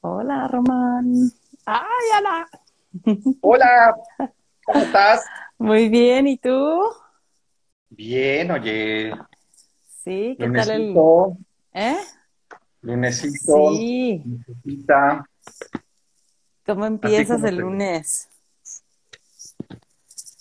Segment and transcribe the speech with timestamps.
[0.00, 1.32] Hola, Román.
[1.66, 1.82] ¡Ay,
[2.18, 2.48] hola!
[3.40, 3.96] Hola,
[4.64, 5.24] ¿cómo estás?
[5.58, 6.80] Muy bien, ¿y tú?
[7.88, 9.12] Bien, oye.
[10.04, 10.96] Sí, ¿qué tal el...?
[11.72, 11.96] ¿Eh?
[12.82, 14.22] lunesito, Sí.
[14.24, 15.24] necesita.
[16.66, 18.28] ¿Cómo empiezas el lunes?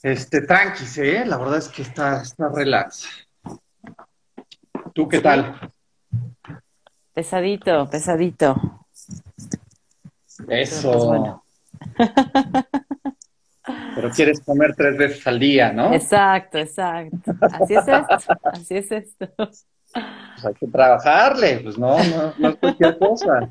[0.03, 1.25] Este, tranquis, ¿eh?
[1.25, 3.07] La verdad es que está, está relax.
[4.93, 5.71] ¿Tú qué tal?
[7.13, 8.85] Pesadito, pesadito.
[10.47, 10.91] Eso.
[10.91, 11.43] pues bueno.
[13.95, 15.93] Pero quieres comer tres veces al día, ¿no?
[15.93, 17.33] Exacto, exacto.
[17.41, 19.29] Así es esto, así es esto.
[19.37, 19.65] Pues
[20.45, 23.49] hay que trabajarle, pues no, no, no es cualquier cosa.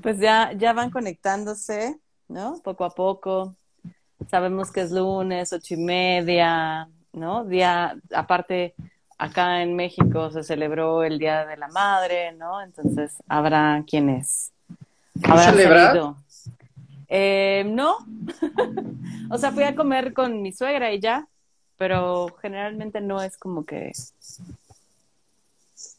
[0.00, 1.98] Pues ya, ya van conectándose,
[2.28, 2.60] ¿no?
[2.62, 3.56] Poco a poco.
[4.30, 7.44] Sabemos que es lunes, ocho y media, ¿no?
[7.44, 8.74] Día, aparte,
[9.18, 12.60] acá en México se celebró el Día de la Madre, ¿no?
[12.62, 14.52] Entonces habrá quienes
[15.22, 15.86] ¿Tú habrán celebras?
[15.88, 16.16] salido.
[17.08, 17.96] Eh, no.
[19.30, 21.28] O sea, fui a comer con mi suegra y ya,
[21.76, 23.92] pero generalmente no es como que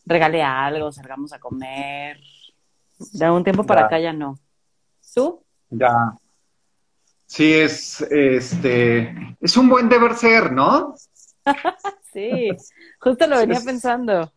[0.07, 2.19] regale algo, salgamos a comer.
[3.13, 3.85] De un tiempo para Ya.
[3.85, 4.39] acá ya no.
[5.13, 5.43] ¿Tú?
[5.69, 5.93] Ya.
[7.27, 10.95] Sí, es, este, es un buen deber ser, ¿no?
[12.11, 12.49] Sí,
[12.99, 14.31] justo lo venía pensando.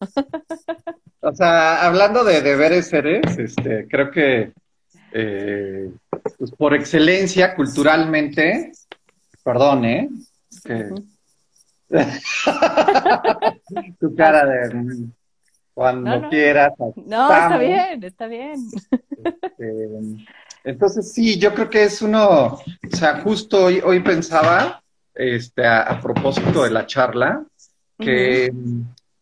[1.21, 4.53] O sea, hablando de deberes seres, este, creo que
[5.13, 5.91] eh,
[6.39, 8.73] pues por excelencia, culturalmente,
[9.43, 10.09] perdón, ¿eh?
[10.65, 10.91] Que-
[14.01, 15.07] tu cara de
[15.75, 16.29] cuando No, no.
[16.31, 16.73] quieras.
[16.97, 18.57] No, está bien, está bien.
[19.25, 19.89] Este,
[20.65, 22.63] entonces, sí, yo creo que es uno, o
[22.93, 24.83] sea, justo hoy, hoy pensaba,
[25.15, 27.45] este, a, a propósito de la charla,
[27.99, 28.53] que,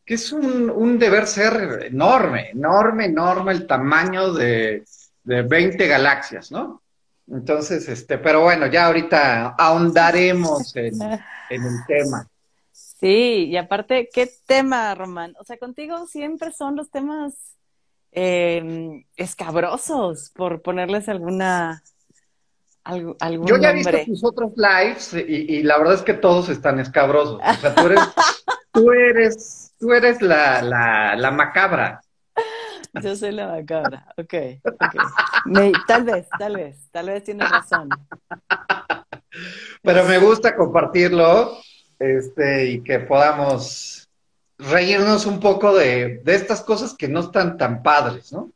[0.04, 4.84] que es un, un deber ser enorme, enorme, enorme el tamaño de,
[5.24, 6.82] de 20 galaxias, ¿no?
[7.30, 12.28] Entonces, este, pero bueno, ya ahorita ahondaremos en, en el tema.
[12.72, 15.34] Sí, y aparte, ¿qué tema, Román?
[15.38, 17.34] O sea, contigo siempre son los temas
[18.12, 21.82] eh, escabrosos, por ponerles alguna,
[22.84, 25.18] algún Yo ya he visto tus otros lives y,
[25.56, 27.40] y la verdad es que todos están escabrosos.
[27.40, 28.00] O sea, tú eres,
[28.72, 32.00] tú eres, tú eres la, la, la macabra.
[33.02, 34.94] Yo soy la macabra, ok, ok.
[35.44, 37.88] Me- tal vez, tal vez, tal vez tienes razón.
[39.82, 41.56] Pero me gusta compartirlo,
[41.98, 44.08] este, y que podamos
[44.58, 48.50] reírnos un poco de, de estas cosas que no están tan padres, ¿no?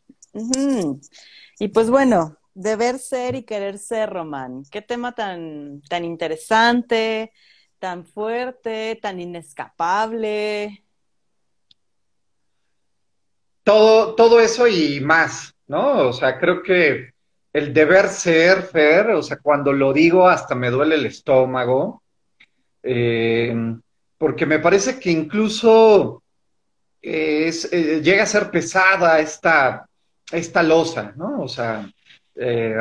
[1.59, 4.63] Y pues bueno, deber ser y querer ser, Román.
[4.71, 7.33] Qué tema tan, tan interesante,
[7.79, 10.85] tan fuerte, tan inescapable.
[13.63, 16.09] Todo, todo eso y más, ¿no?
[16.09, 17.13] O sea, creo que
[17.53, 22.03] el deber ser, Fer, o sea, cuando lo digo hasta me duele el estómago,
[22.83, 23.55] eh,
[24.19, 26.23] porque me parece que incluso
[27.01, 29.87] es, eh, llega a ser pesada esta,
[30.31, 31.43] esta losa, ¿no?
[31.43, 31.89] O sea,
[32.37, 32.75] eh,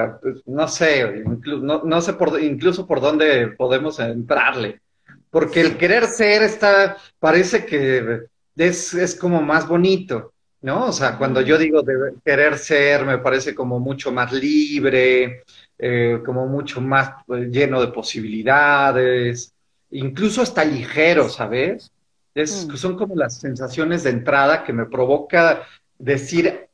[0.46, 1.24] no sé,
[1.62, 4.82] no, no sé por, incluso por dónde podemos entrarle,
[5.30, 8.22] porque el querer ser está, parece que
[8.56, 10.88] es, es como más bonito, ¿no?
[10.88, 15.44] O sea, cuando yo digo de querer ser, me parece como mucho más libre,
[15.78, 19.54] eh, como mucho más eh, lleno de posibilidades,
[19.92, 21.92] incluso hasta ligero, ¿sabes?
[22.34, 22.76] Es, Mm.
[22.78, 25.68] son como las sensaciones de entrada que me provoca
[26.00, 26.68] decir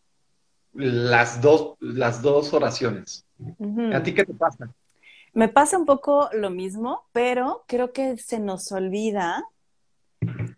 [0.79, 3.25] las dos, las dos oraciones.
[3.93, 4.69] ¿A ti qué te pasa?
[5.33, 9.45] Me pasa un poco lo mismo, pero creo que se nos olvida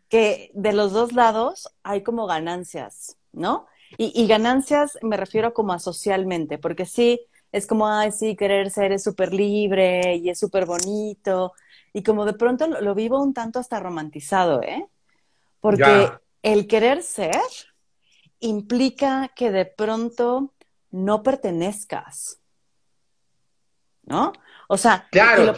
[0.10, 3.68] que de los dos lados hay como ganancias, ¿no?
[3.98, 7.22] Y, y ganancias me refiero como a socialmente, porque sí,
[7.52, 11.54] es como, ay, sí, querer ser es súper libre y es súper bonito,
[11.94, 14.86] y como de pronto lo, lo vivo un tanto hasta romantizado, ¿eh?
[15.60, 16.22] Porque Ya.
[16.44, 17.36] el querer ser
[18.42, 20.54] implica que de pronto
[20.92, 22.40] no pertenezcas,
[24.04, 24.34] ¿no?
[24.68, 25.54] O sea, Claro, lo.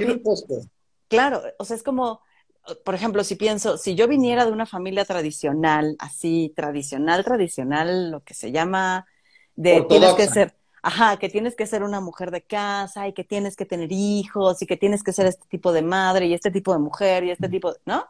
[1.08, 2.22] Claro, o sea, es como,
[2.84, 8.22] por ejemplo, si pienso, si yo viniera de una familia tradicional, así, tradicional, tradicional, lo
[8.22, 9.06] que se llama,
[9.56, 13.24] de tienes que ser, ajá, que tienes que ser una mujer de casa y que
[13.24, 16.52] tienes que tener hijos y que tienes que ser este tipo de madre y este
[16.52, 18.06] tipo de mujer y este tipo de, ¿no?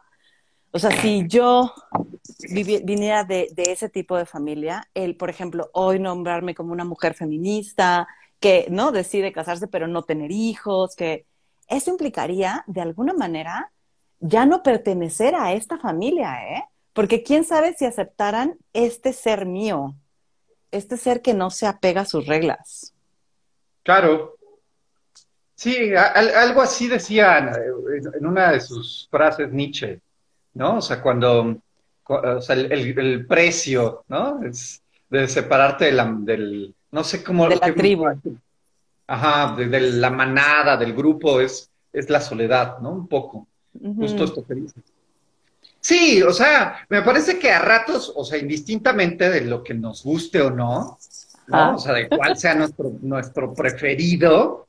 [0.74, 1.72] O sea, si yo
[2.50, 7.14] viniera de, de ese tipo de familia, el, por ejemplo, hoy nombrarme como una mujer
[7.14, 8.08] feminista,
[8.40, 8.90] que, ¿no?
[8.90, 11.26] Decide casarse pero no tener hijos, que
[11.68, 13.70] eso implicaría, de alguna manera,
[14.18, 16.64] ya no pertenecer a esta familia, ¿eh?
[16.92, 19.94] Porque quién sabe si aceptaran este ser mío,
[20.72, 22.92] este ser que no se apega a sus reglas.
[23.84, 24.34] Claro.
[25.54, 30.00] Sí, algo así decía en una de sus frases Nietzsche,
[30.54, 30.78] ¿no?
[30.78, 31.56] O sea, cuando,
[32.06, 34.42] o sea, el, precio, ¿no?
[34.44, 37.48] Es de separarte de la, del, no sé cómo...
[37.48, 38.06] De la tribu.
[39.06, 42.90] Ajá, de, la manada, del grupo, es, es la soledad, ¿no?
[42.90, 43.46] Un poco.
[43.96, 44.82] Justo esto que dices.
[45.80, 50.02] Sí, o sea, me parece que a ratos, o sea, indistintamente de lo que nos
[50.02, 50.98] guste o no,
[51.46, 51.56] ¿no?
[51.56, 51.74] Ah.
[51.74, 54.63] O sea, de cuál sea nuestro, nuestro preferido,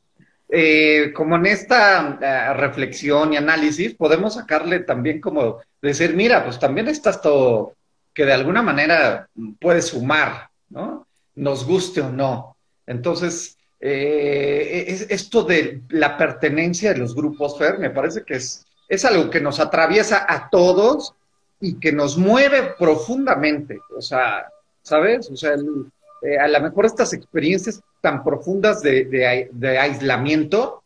[0.49, 6.59] eh, como en esta eh, reflexión y análisis, podemos sacarle también como decir, mira, pues
[6.59, 7.73] también está esto
[8.13, 9.27] que de alguna manera
[9.59, 11.07] puede sumar, ¿no?
[11.35, 12.55] Nos guste o no.
[12.87, 19.05] Entonces, eh, esto de la pertenencia de los grupos FER me parece que es es
[19.05, 21.13] algo que nos atraviesa a todos
[21.59, 23.79] y que nos mueve profundamente.
[23.95, 24.47] O sea,
[24.81, 25.29] ¿sabes?
[25.29, 25.55] O sea,
[26.25, 30.83] eh, a lo mejor estas experiencias tan profundas de, aislamiento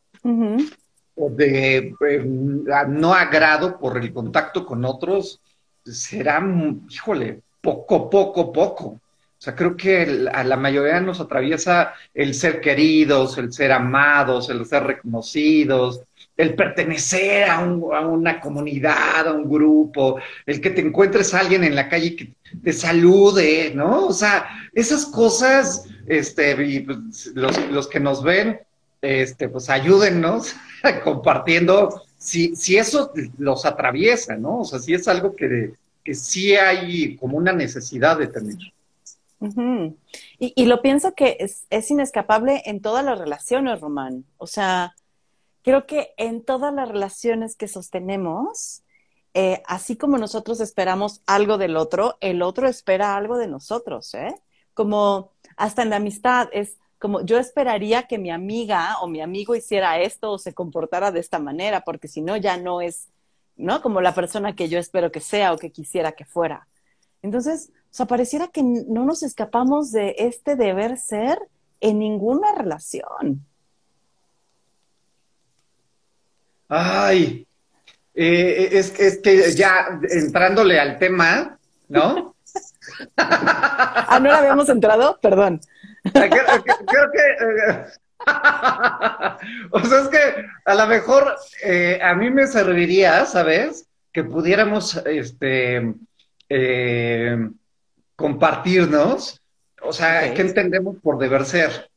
[1.15, 5.39] o de em, no agrado por el contacto con otros
[5.85, 8.85] serán, híjole, poco, poco, poco.
[8.85, 14.49] O sea, creo que a la mayoría nos atraviesa el ser queridos, el ser amados,
[14.49, 16.01] el ser reconocidos,
[16.39, 21.75] el pertenecer a, una comunidad, a un grupo, el que te encuentres a alguien en
[21.75, 22.31] la calle que
[22.63, 24.07] te salude, ¿no?
[24.07, 28.57] O sea, esas cosas, este, y pues, los, que nos ven,
[29.01, 30.55] este, pues ayúdennos
[31.03, 34.59] compartiendo si, si eso los atraviesa, ¿no?
[34.59, 35.73] O sea, si es algo que,
[36.05, 38.55] que sí hay como una necesidad de tener.
[40.39, 44.23] y, y, lo pienso que es, es inescapable en todas las relaciones, Román.
[44.37, 44.93] O sea,
[45.63, 48.83] creo que en todas las relaciones que sostenemos,
[49.33, 54.33] eh, así como nosotros esperamos algo del otro, el otro espera algo de nosotros, ¿eh?
[54.73, 59.55] Como hasta en la amistad, es como yo esperaría que mi amiga o mi amigo
[59.55, 63.09] hiciera esto o se comportara de esta manera, porque si no ya no es,
[63.55, 63.81] ¿no?
[63.81, 66.67] Como la persona que yo espero que sea o que quisiera que fuera.
[67.21, 71.39] Entonces, o sea, pareciera que no nos escapamos de este deber ser
[71.81, 73.45] en ninguna relación.
[76.69, 77.47] Ay,
[78.13, 81.57] eh, es, es, que ya entrándole al tema,
[81.87, 82.35] ¿no?
[83.17, 85.17] ah, ¿no le habíamos entrado?
[85.19, 85.59] Perdón.
[86.13, 87.19] Creo, que...
[87.41, 87.85] Eh,
[89.71, 93.87] o sea, es que a lo mejor eh, a mí me serviría, ¿sabes?
[94.13, 95.95] Que pudiéramos este,
[98.15, 99.41] compartirnos,
[99.81, 101.88] o sea, ¿qué entendemos por deber ser?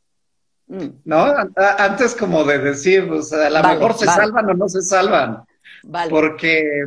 [1.04, 1.34] ¿No?
[1.56, 5.44] Antes como de decir, pues a lo mejor se salvan o no se salvan.
[5.82, 6.10] Vale.
[6.10, 6.86] Porque,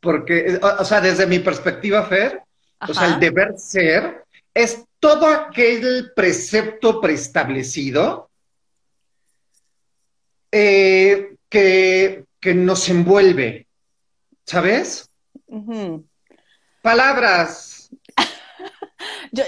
[0.00, 2.42] porque, o, sea, desde mi perspectiva, Fer,
[2.80, 8.30] o sea, el deber ser es todo aquel precepto preestablecido
[10.50, 13.66] eh, que, que, nos envuelve,
[14.46, 15.10] ¿sabes?
[16.80, 17.90] Palabras.
[19.32, 19.44] yo,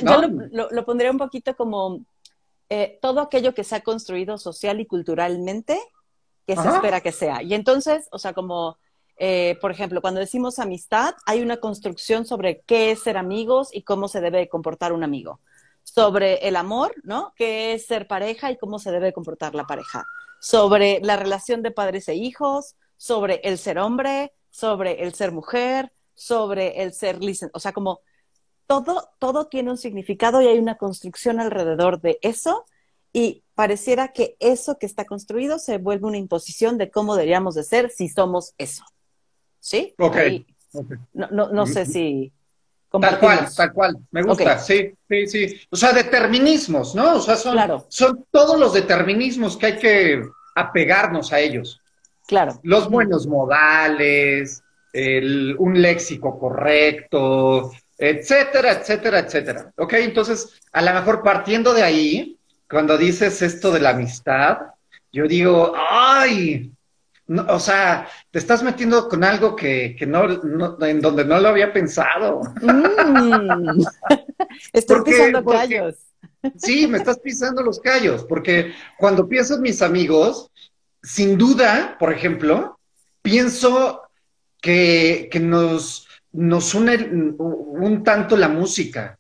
[0.53, 2.05] lo, lo, pondría un poquito como
[2.71, 5.79] eh, todo aquello que se ha construido social y culturalmente
[6.47, 7.43] que se espera que sea.
[7.43, 8.79] Y entonces, o sea, como,
[9.17, 13.83] eh, por ejemplo, cuando decimos amistad, hay una construcción sobre qué es ser amigos y
[13.83, 15.41] cómo se debe comportar un amigo.
[15.83, 17.33] Sobre el amor, ¿no?
[17.37, 20.05] ¿Qué es ser pareja y cómo se debe comportar la pareja?
[20.41, 25.93] Sobre la relación de padres e hijos, sobre el ser hombre, sobre el ser mujer,
[26.15, 27.19] sobre el ser
[27.53, 28.01] o sea, como
[28.67, 32.65] todo, todo tiene un significado y hay una construcción alrededor de eso
[33.13, 37.63] y pareciera que eso que está construido se vuelve una imposición de cómo deberíamos de
[37.63, 38.85] ser si somos eso.
[39.61, 39.95] ¿Sí?
[39.99, 40.17] Ok.
[41.13, 42.33] no, no, no, sé si...
[42.91, 43.97] Tal cual, tal cual.
[44.11, 45.61] Me gusta, sí, sí, sí.
[45.71, 47.17] O sea, determinismos, ¿no?
[47.17, 47.57] O sea, son,
[47.89, 50.23] son todos los determinismos que hay que
[50.55, 51.81] apegarnos a ellos.
[52.27, 52.61] Claro.
[52.63, 59.73] Los buenos modales, el, un léxico correcto, etcétera, etcétera, etcétera.
[59.77, 64.59] Ok, entonces, a lo mejor partiendo de ahí, cuando dices esto de la amistad,
[65.13, 66.73] yo digo, ay,
[67.49, 70.25] o sea, te estás metiendo con algo que, que no,
[70.85, 72.43] en donde no lo había pensado.
[72.61, 73.83] Mm.
[74.73, 75.95] Estoy pisando callos.
[76.59, 80.51] Sí, me estás pisando los callos, porque cuando pienso en mis amigos,
[81.03, 82.79] sin duda, por ejemplo,
[83.23, 84.03] pienso
[84.61, 86.97] que, que nos, nos une
[87.39, 89.19] un, tanto la música.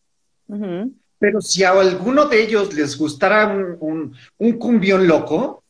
[1.18, 4.14] Pero si a alguno de ellos les gustara un,
[4.58, 5.62] cumbión loco,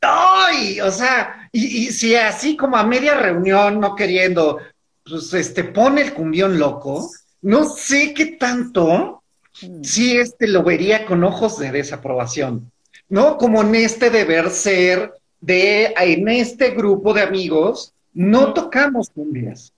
[0.00, 0.80] ¡ay!
[0.80, 4.58] O sea, y, si así como a media reunión, no queriendo,
[5.04, 7.10] pues, este, pone el cumbión loco,
[7.42, 9.22] no sé qué tanto
[9.60, 9.82] mm.
[9.82, 12.70] si este lo vería con ojos de desaprobación,
[13.08, 13.36] ¿no?
[13.36, 19.72] Como en este deber ser de, en este grupo de amigos, no tocamos cumbias.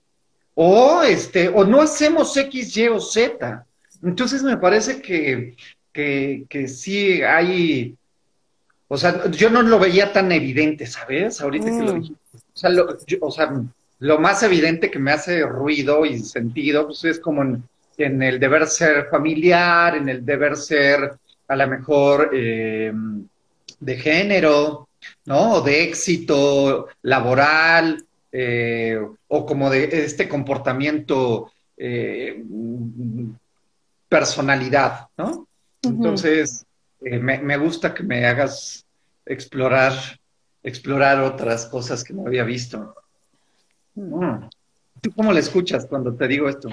[0.61, 3.65] O, este, o no hacemos X, Y o Z.
[4.03, 5.55] Entonces me parece que,
[5.93, 7.95] que, que sí hay,
[8.89, 11.39] o sea, yo no lo veía tan evidente, ¿sabes?
[11.39, 12.01] Ahorita que lo mm.
[12.01, 12.13] dije.
[12.33, 13.53] O sea, lo, o sea,
[13.99, 17.41] lo más evidente que me hace ruido y sentido, pues es como
[17.97, 21.13] en, el deber ser familiar, en el deber ser
[21.47, 22.91] a lo mejor eh,
[23.79, 24.89] de género,
[25.23, 25.53] ¿no?
[25.53, 32.43] O de éxito laboral, eh, o como de este comportamiento eh,
[34.07, 35.47] personalidad, ¿no?
[35.81, 36.65] Entonces,
[36.99, 38.85] me, gusta que me hagas
[39.25, 39.93] explorar,
[40.61, 42.95] explorar otras cosas que no había visto.
[43.95, 44.49] Mm.
[45.01, 46.69] ¿Tú cómo le escuchas cuando te digo esto?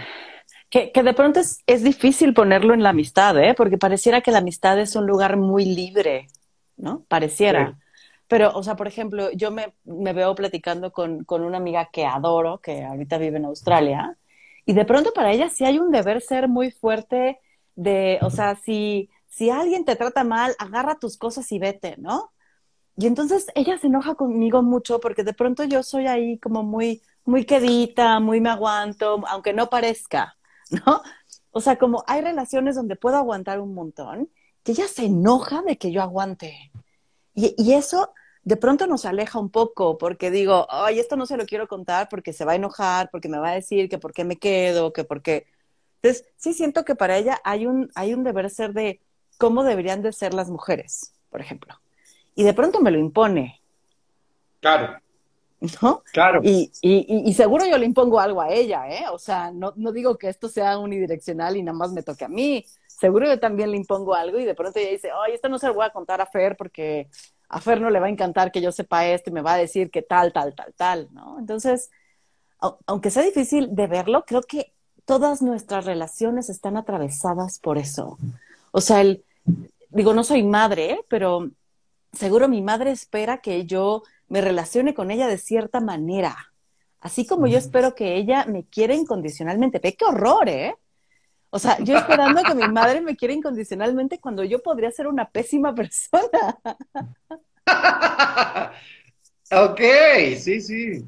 [0.68, 3.54] Que, de pronto es, es, difícil ponerlo en la amistad, ¿eh?
[3.54, 6.26] porque pareciera que la amistad es un lugar muy libre,
[6.76, 7.04] ¿no?
[7.08, 7.78] Pareciera.
[8.28, 12.04] Pero, o sea, por ejemplo, yo me, me veo platicando con, con, una amiga que
[12.06, 14.18] adoro, que ahorita vive en Australia,
[14.64, 17.38] y de pronto para ella sí hay un deber ser muy fuerte
[17.76, 22.32] de, o sea, si, si alguien te trata mal, agarra tus cosas y vete, ¿no?
[22.96, 27.02] Y entonces ella se enoja conmigo mucho porque de pronto yo soy ahí como muy,
[27.24, 30.36] muy quedita, muy me aguanto, aunque no parezca,
[30.70, 31.02] ¿no?
[31.52, 34.30] O sea, como hay relaciones donde puedo aguantar un montón,
[34.64, 36.72] que ella se enoja de que yo aguante.
[37.34, 38.10] Y, y eso
[38.46, 42.08] de pronto nos aleja un poco, porque digo, ay, esto no se lo quiero contar
[42.08, 44.94] porque se va a enojar, porque me va a decir que por qué me quedo,
[44.94, 45.46] que por qué.
[46.00, 49.00] Entonces, sí siento que para ella hay un, hay un deber ser de
[49.36, 51.78] cómo deberían de ser las mujeres, por ejemplo
[52.36, 53.60] y de pronto me lo impone.
[54.60, 55.00] Claro.
[55.82, 56.02] ¿No?
[56.12, 56.40] Claro.
[56.44, 59.06] Y, y, y, seguro yo le impongo algo a ella, ¿eh?
[59.10, 62.28] O sea, no, no digo que esto sea unidireccional y nada más me toque a
[62.28, 62.64] mí.
[62.86, 65.66] Seguro yo también le impongo algo y de pronto ella dice, ay, esto no se
[65.66, 67.08] lo voy a contar a Fer porque
[67.48, 69.58] a Fer no le va a encantar que yo sepa esto y me va a
[69.58, 71.38] decir que tal, tal, tal, tal, ¿no?
[71.38, 71.90] Entonces,
[72.86, 74.72] aunque sea difícil de verlo, creo que
[75.04, 78.18] todas nuestras relaciones están atravesadas por eso.
[78.72, 79.24] O sea, el,
[79.90, 81.50] digo, no soy madre, pero
[82.12, 86.36] seguro mi madre espera que yo me relacione con ella de cierta manera.
[87.00, 89.80] Así como yo espero que ella me quiera incondicionalmente.
[89.80, 90.74] ¡Qué horror, eh!
[91.56, 95.26] O sea, yo esperando que mi madre me quiera incondicionalmente cuando yo podría ser una
[95.26, 96.58] pésima persona.
[99.50, 99.80] ok,
[100.38, 101.02] sí, sí.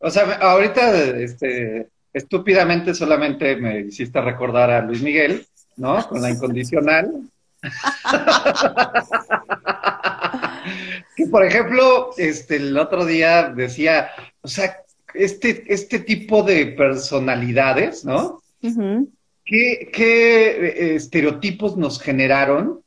[0.00, 5.46] O sea, ahorita, este, estúpidamente solamente me hiciste recordar a Luis Miguel,
[5.76, 6.04] ¿no?
[6.08, 7.22] Con la incondicional.
[11.14, 14.10] que por ejemplo, este, el otro día decía,
[14.40, 14.78] o sea,
[15.14, 18.42] este, este tipo de personalidades, ¿no?
[19.50, 22.82] ¿Qué, eh, estereotipos nos generaron?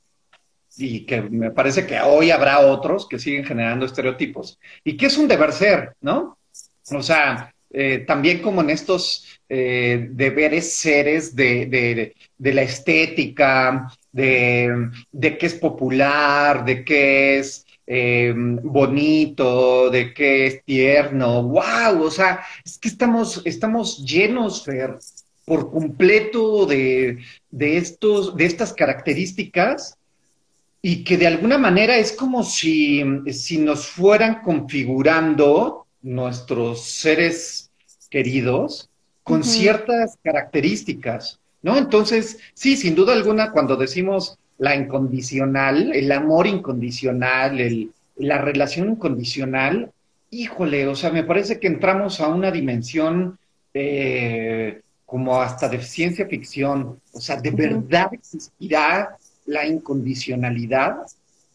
[0.77, 4.58] Y que me parece que hoy habrá otros que siguen generando estereotipos.
[4.84, 6.38] ¿Y qué es un deber ser, no?
[6.89, 14.89] O sea, eh, también como en estos eh, deberes seres de, de, la estética, de,
[15.12, 22.12] de qué es popular, de qué es eh, bonito, de qué es tierno, wow, o
[22.12, 24.98] sea, es que estamos, estamos llenos, Fer,
[25.45, 27.19] por completo de,
[27.51, 29.97] de, estos, de estas características
[30.81, 37.71] y que de alguna manera es como si, si nos fueran configurando nuestros seres
[38.09, 38.89] queridos
[39.23, 41.39] con ciertas características.
[41.62, 41.77] ¿no?
[41.77, 48.91] Entonces, sí, sin duda alguna, cuando decimos la incondicional, el amor incondicional, el, la relación
[48.91, 49.91] incondicional,
[50.29, 53.38] híjole, o sea, me parece que entramos a una dimensión
[53.73, 54.81] eh,
[55.13, 59.15] como hasta de ciencia ficción, o sea, ¿de verdad existirá
[59.46, 60.98] la incondicionalidad?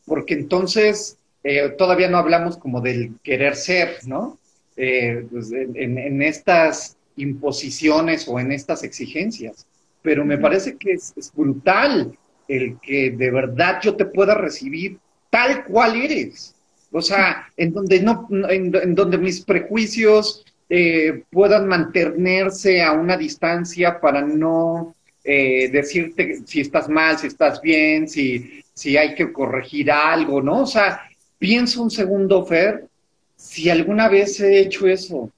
[0.06, 4.38] Porque entonces eh, todavía no hablamos como del querer ser, ¿no?
[4.76, 9.66] Eh, pues, en, en, estas imposiciones o en estas exigencias
[10.02, 14.98] pero me parece que es, brutal el que de verdad yo te pueda recibir
[15.28, 16.54] tal cual eres.
[16.90, 24.00] O sea, en donde no, en, donde mis prejuicios eh, puedan mantenerse a una distancia
[24.00, 24.94] para no
[25.24, 30.62] eh, decirte si estás mal, si estás bien, si, si hay que corregir algo, ¿no?
[30.62, 31.02] O sea,
[31.38, 32.86] pienso un segundo, Fer,
[33.36, 35.30] si alguna vez he hecho eso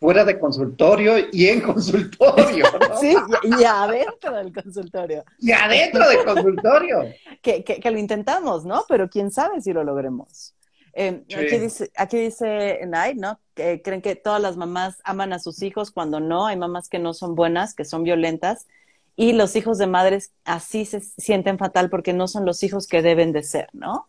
[0.00, 2.64] fuera de consultorio y en consultorio.
[3.00, 5.24] Sí, y, adentro del consultorio.
[5.38, 7.04] Y adentro del consultorio.
[7.42, 8.84] que, que, lo intentamos, ¿no?
[8.88, 10.52] Pero quién sabe si lo logremos.
[11.00, 13.38] Eh, aquí dice, aquí dice Night, ¿no?
[13.54, 16.98] Que creen que todas las mamás aman a sus hijos cuando no, hay mamás que
[16.98, 18.66] no son buenas, que son violentas,
[19.14, 23.00] y los hijos de madres así se sienten fatal porque no son los hijos que
[23.00, 24.08] deben de ser, ¿no?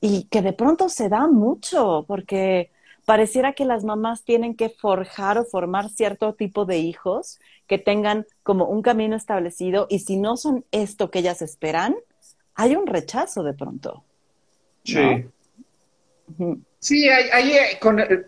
[0.00, 2.70] Y que de pronto se da mucho, porque
[3.04, 8.26] pareciera que las mamás tienen que forjar o formar cierto tipo de hijos que tengan
[8.42, 11.94] como un camino establecido y si no son esto que ellas esperan,
[12.54, 14.02] hay un rechazo de pronto.
[14.82, 15.26] Sí.
[16.78, 18.24] Sí, hay, eh, con, eh,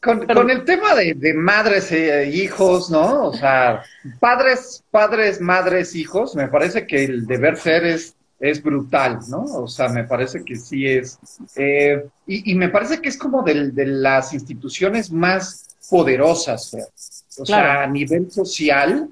[0.00, 3.26] con, el tema de, madres e hijos, ¿no?
[3.26, 3.82] O sea,
[4.20, 9.42] padres, padres, madres, hijos, me parece que el deber ser es, es brutal, ¿no?
[9.42, 11.18] O sea, me parece que sí es.
[12.26, 16.74] y, me parece que es como de, de las instituciones más poderosas,
[17.38, 19.10] o sea, a nivel social,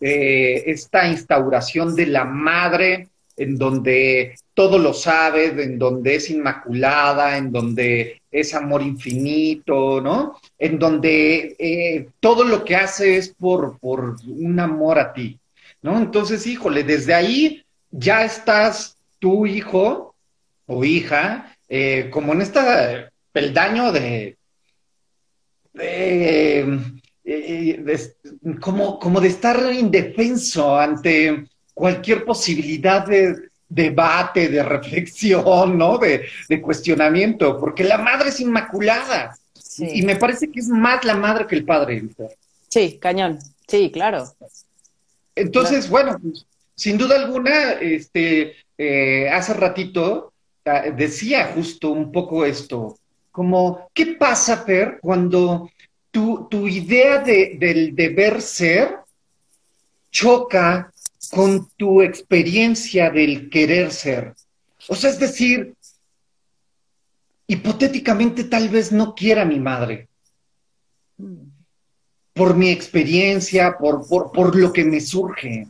[0.00, 7.50] esta instauración de la madre en donde todo lo sabe, en donde es inmaculada, en
[7.50, 10.38] donde es amor infinito, ¿no?
[10.58, 15.38] En donde eh, todo lo que hace es por, por un amor a ti,
[15.82, 15.98] ¿no?
[15.98, 20.14] Entonces, híjole, desde ahí ya estás tu hijo
[20.66, 22.60] o hija eh, como en este
[23.32, 24.36] peldaño de,
[25.72, 26.80] de,
[27.24, 28.14] eh,
[28.60, 35.98] como, como de estar indefenso ante cualquier posibilidad de debate, de reflexión, ¿no?
[35.98, 36.28] De,
[36.62, 39.36] cuestionamiento, porque la madre es inmaculada.
[39.78, 42.04] Y me parece que es más la madre que el padre.
[42.68, 43.40] Sí, cañón.
[43.66, 44.24] Sí, claro.
[45.34, 46.46] Entonces, bueno, pues,
[46.76, 50.32] sin duda alguna, este, eh, hace ratito
[50.64, 52.98] ah, decía justo un poco esto,
[53.32, 55.70] como, ¿qué pasa, Fer, cuando
[56.12, 58.98] tu, tu idea de, del deber ser
[60.12, 60.92] choca
[61.32, 64.34] con tu experiencia del querer ser.
[64.88, 65.74] O sea, es decir,
[67.46, 70.08] hipotéticamente tal vez no quiera mi madre.
[72.32, 75.68] Por mi experiencia, por, por, lo que me surge.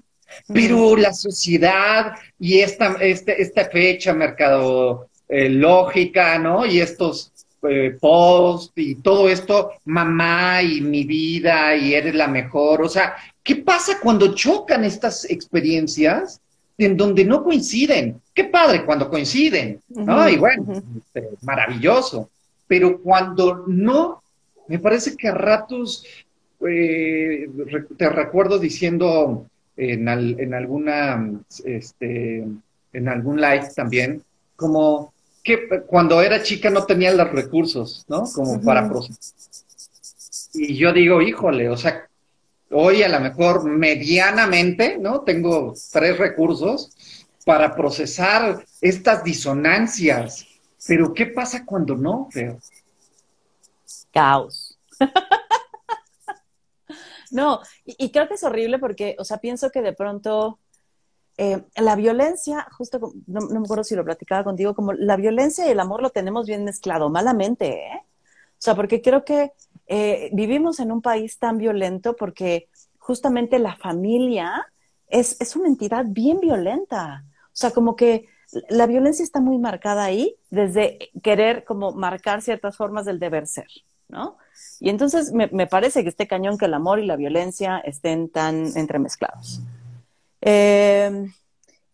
[0.52, 6.66] Pero la sociedad y esta, este, esta fecha mercadológica, ¿no?
[6.66, 7.32] Y estos
[7.68, 12.82] eh, posts y todo esto, mamá y mi vida y eres la mejor.
[12.82, 13.14] O sea,
[13.44, 16.40] ¿Qué pasa cuando chocan estas experiencias
[16.78, 18.20] en donde no coinciden?
[18.33, 20.28] Qué padre cuando coinciden, ¿no?
[20.28, 22.30] y bueno, este, maravilloso.
[22.66, 24.22] Pero cuando no,
[24.66, 26.07] me parece que a ratos
[26.66, 27.50] eh,
[27.98, 31.30] te recuerdo diciendo en, en alguna,
[31.66, 32.46] este,
[32.94, 34.22] en algún live también,
[34.57, 38.24] como que cuando era chica no tenía los recursos, ¿no?
[38.35, 39.35] Como para procesar.
[40.54, 42.09] Y yo digo, híjole, o sea,
[42.74, 45.20] hoy a lo mejor medianamente, ¿no?
[45.20, 46.90] Tengo tres recursos
[47.46, 50.46] para procesar estas disonancias.
[50.87, 52.58] Pero ¿qué pasa cuando no, Feo?
[54.12, 54.78] Caos.
[57.30, 60.58] no, y, creo que es horrible porque, o sea, pienso que de pronto
[61.38, 65.70] eh, la violencia, justo, no, me acuerdo si lo platicaba contigo, como la violencia y
[65.70, 68.02] el amor lo tenemos bien mezclado, malamente, ¿eh?
[68.52, 69.52] O sea, porque creo que
[69.87, 72.68] eh, vivimos en un país tan violento porque
[72.99, 74.66] justamente la familia
[75.09, 77.25] es, una entidad bien violenta.
[77.47, 78.27] O sea, como que
[78.68, 83.68] la violencia está muy marcada ahí desde querer como marcar ciertas formas del deber ser,
[84.09, 84.38] ¿no?
[84.81, 88.77] Y entonces me, parece que este cañón que el amor y la violencia estén tan
[88.77, 89.61] entremezclados.
[90.40, 91.33] Em,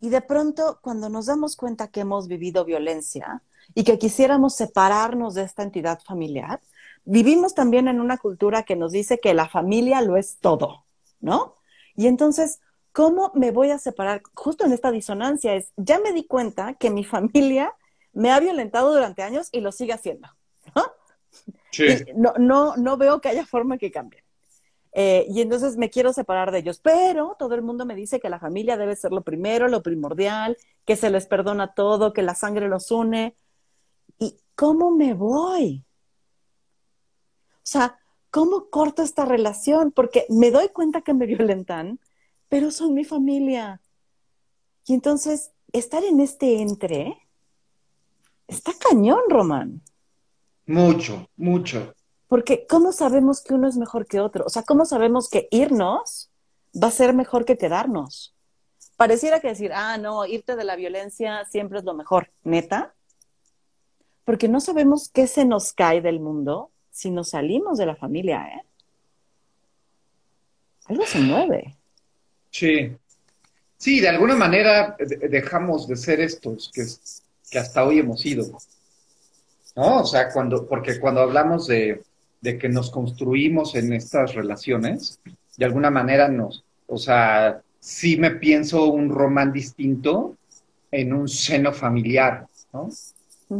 [0.01, 3.43] y de pronto, cuando nos damos cuenta que hemos vivido violencia
[3.75, 6.61] y que quisiéramos separarnos de esta entidad familiar,
[7.05, 10.87] vivimos también en una cultura que nos dice que la familia lo es todo,
[11.21, 11.57] ¿no?
[11.97, 12.61] Y entonces,
[12.93, 14.23] ¿cómo me voy a separar?
[14.35, 17.75] Justo en esta disonancia es, ya me di cuenta que mi familia
[18.13, 20.29] me ha violentado durante años y lo sigue haciendo,
[20.75, 20.85] ¿no?
[21.71, 21.87] Sí.
[22.17, 24.25] no, no, no veo que haya forma que cambie.
[24.93, 28.29] Eh, y entonces me quiero separar de ellos, pero todo el mundo me dice que
[28.29, 32.35] la familia debe ser lo primero, lo primordial, que se les perdona todo, que la
[32.35, 33.37] sangre los une.
[34.19, 35.85] ¿Y cómo me voy?
[37.71, 38.01] O sea,
[38.33, 39.93] ¿cómo corto esta relación?
[39.93, 42.01] Porque me doy cuenta que me violentan,
[42.49, 43.81] pero son mi familia.
[44.87, 47.17] Y entonces, estar en este entre
[48.49, 49.83] está cañón, Román.
[50.67, 51.95] Mucho, mucho.
[52.27, 54.47] Porque ¿cómo sabemos que uno es mejor que otro?
[54.47, 56.29] O sea, ¿cómo sabemos que irnos
[56.75, 58.35] va a ser mejor que quedarnos?
[58.97, 62.33] Pareciera que decir, ah, no, irte de la violencia siempre es lo mejor.
[62.43, 62.97] ¿Neta?
[64.25, 68.47] Porque no sabemos qué se nos cae del mundo si nos salimos de la familia,
[68.47, 68.63] ¿eh?
[70.87, 71.77] Algo se mueve.
[72.51, 72.93] Sí.
[73.77, 76.85] Sí, de alguna manera dejamos de ser estos que,
[77.51, 78.45] que hasta hoy hemos sido.
[79.77, 80.01] ¿no?
[80.01, 82.03] O sea, cuando, porque cuando hablamos de,
[82.41, 85.21] de que nos construimos en estas relaciones,
[85.57, 90.37] de alguna manera nos, o sea, sí me pienso un román distinto
[90.91, 92.89] en un seno familiar, ¿no?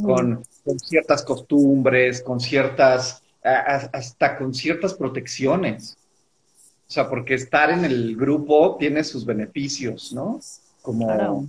[0.03, 5.97] con, con, ciertas costumbres, con ciertas, hasta con ciertas protecciones.
[6.89, 10.41] O sea, porque estar en el grupo tiene sus beneficios, ¿no?
[10.83, 11.47] Como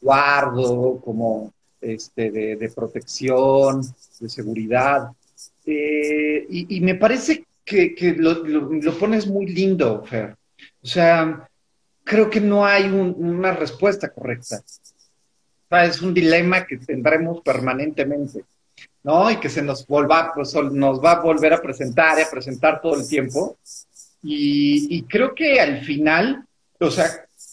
[0.00, 3.82] guardo, como este, de, protección,
[4.18, 5.10] de seguridad.
[5.66, 8.42] Eh, y, me parece que, lo,
[8.98, 10.36] pones muy lindo, Fer.
[10.82, 11.48] O sea,
[12.04, 14.62] creo que no hay una respuesta correcta.
[15.70, 18.44] Es un dilema que tendremos permanentemente,
[19.04, 19.30] ¿no?
[19.30, 22.80] Y que se nos, volva, pues, nos va a volver a presentar y a presentar
[22.80, 23.56] todo el tiempo.
[24.22, 26.44] Y, creo que al final,
[26.78, 27.06] o sea,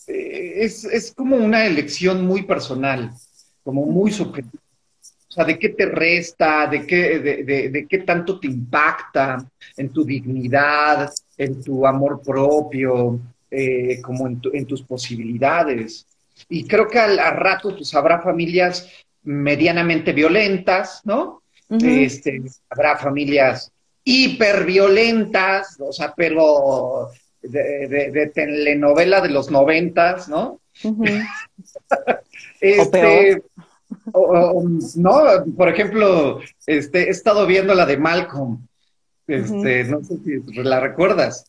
[0.07, 3.11] eh, es, es, como una elección muy personal,
[3.63, 4.63] como muy subjetiva.
[5.29, 6.67] O sea, ¿de qué te resta?
[6.67, 9.37] ¿De qué, de, de, qué tanto te impacta
[9.77, 13.19] en tu dignidad, en tu amor propio,
[13.51, 16.06] eh, como en, en, tus posibilidades?
[16.49, 18.89] Y creo que al, rato pues habrá familias
[19.23, 21.41] medianamente violentas, ¿no?
[21.69, 23.71] este, habrá familias
[24.03, 27.09] hiperviolentas, o sea, pero
[27.41, 30.61] de, telenovela de los noventas, ¿no?
[32.61, 33.41] este,
[34.95, 35.21] no,
[35.55, 38.65] por ejemplo, este, he estado viendo la de Malcolm.
[39.27, 41.45] Este, no sé si la recuerdas.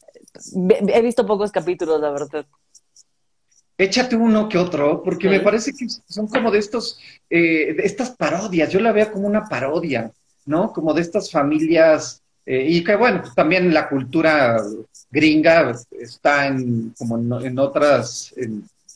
[0.89, 2.47] He visto pocos capítulos, la verdad.
[3.79, 6.99] Échate uno que otro, porque me parece que son como de estos,
[7.31, 8.71] eh, de estas parodias.
[8.71, 10.11] Yo la veo como una parodia,
[10.47, 10.73] ¿no?
[10.73, 14.57] Como de estas familias eh, y que bueno, pues, también la cultura
[15.11, 18.35] gringa está en, como en, otras,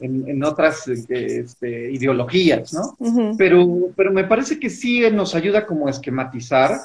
[0.01, 2.97] en, otras este, ideologías, ¿no?
[3.37, 6.81] pero, pero me parece que sí nos ayuda como a esquematizar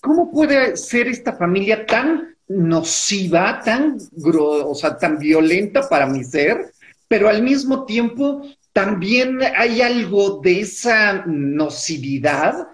[0.00, 6.71] cómo puede ser esta familia tan nociva, tan, o sea, tan violenta para mi ser,
[7.12, 8.40] pero al mismo tiempo
[8.72, 12.68] también hay algo de esa nocividad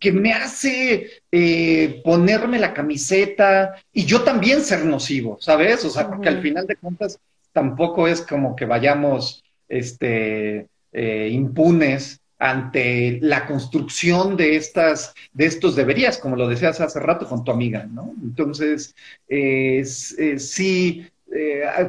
[0.00, 5.84] que me hace eh, ponerme la camiseta y yo también ser nocivo, ¿sabes?
[5.84, 7.20] O sea, porque al final de cuentas
[7.52, 15.76] tampoco es como que vayamos este, eh, impunes ante la construcción de estas, de estos
[15.76, 18.12] deberías, como lo decías hace rato con tu amiga, ¿no?
[18.24, 18.96] Entonces,
[19.28, 21.06] eh, sí,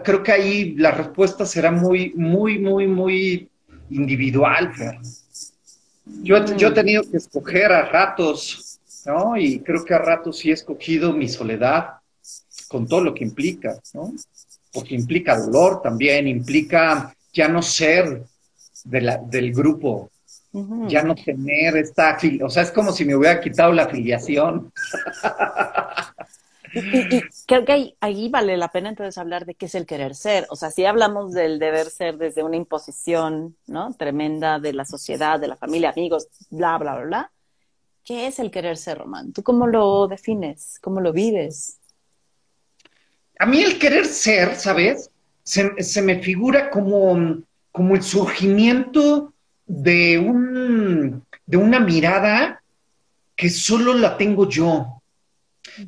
[0.03, 3.49] creo que ahí la respuesta será muy, muy, muy, muy
[3.89, 4.97] individual, Fer.
[6.23, 9.37] Yo, yo he tenido que escoger a ratos, ¿no?
[9.37, 11.95] Y creo que a ratos sí he escogido mi soledad
[12.67, 14.13] con todo lo que implica, ¿no?
[14.73, 18.23] Porque implica dolor también, implica ya no ser
[18.83, 20.09] de la, del grupo,
[20.87, 24.71] ya no tener esta, o sea, es como si me hubiera quitado la afiliación.
[26.75, 30.45] Y, creo que ahí, vale la pena entonces hablar de qué es el querer ser.
[30.49, 33.93] O sea, si hablamos del deber ser desde una imposición, ¿no?
[33.93, 37.31] Tremenda de la sociedad, de la familia, amigos, bla, bla, bla, bla.
[38.03, 39.31] ¿Qué es el querer ser, Román?
[39.31, 40.77] ¿Tú cómo lo defines?
[40.81, 41.79] ¿Cómo lo vives?
[43.39, 45.09] A mí el querer ser, ¿sabes?
[45.43, 49.33] Se, me figura como, como el surgimiento
[49.65, 52.61] de, un, de una mirada
[53.35, 54.94] que solo la tengo yo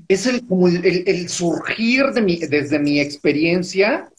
[0.08, 4.10] es el, como el, surgir de mi, desde mi experiencia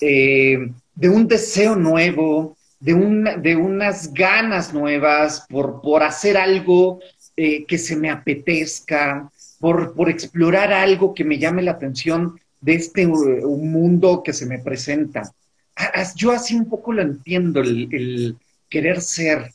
[0.00, 0.58] eh,
[0.94, 2.94] de un deseo nuevo, de,
[3.40, 7.00] de unas ganas nuevas por, por hacer algo
[7.36, 12.74] eh, que se me apetezca, por, por, explorar algo que me llame la atención de
[12.74, 15.32] este uh, mundo que se me presenta.
[16.16, 18.36] Yo así un poco lo entiendo, el
[18.68, 19.52] querer ser,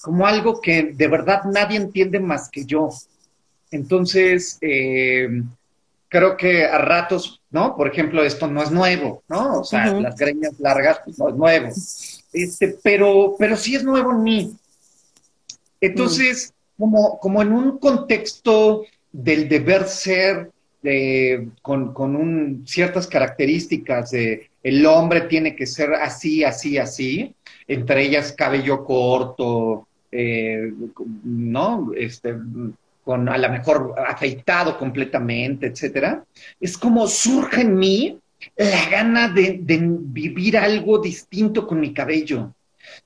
[0.00, 2.90] como algo que de verdad nadie entiende más que yo.
[3.76, 5.42] Entonces, eh,
[6.08, 7.76] creo que a ratos, ¿no?
[7.76, 9.60] Por ejemplo, esto no es nuevo, ¿no?
[9.60, 11.68] O sea, las greñas largas, pues no es nuevo.
[12.32, 14.56] Este, pero, pero sí es nuevo en mí.
[15.80, 20.50] Entonces, como, como en un contexto del deber ser,
[21.62, 27.34] con, con ciertas características de el hombre tiene que ser así, así, así,
[27.68, 30.72] entre ellas cabello corto, eh,
[31.24, 31.92] ¿no?
[31.96, 32.34] Este,
[33.06, 36.24] con a lo mejor afeitado completamente, etcétera,
[36.58, 38.18] es como surge en mí
[38.56, 42.52] la gana de, vivir algo distinto con mi cabello,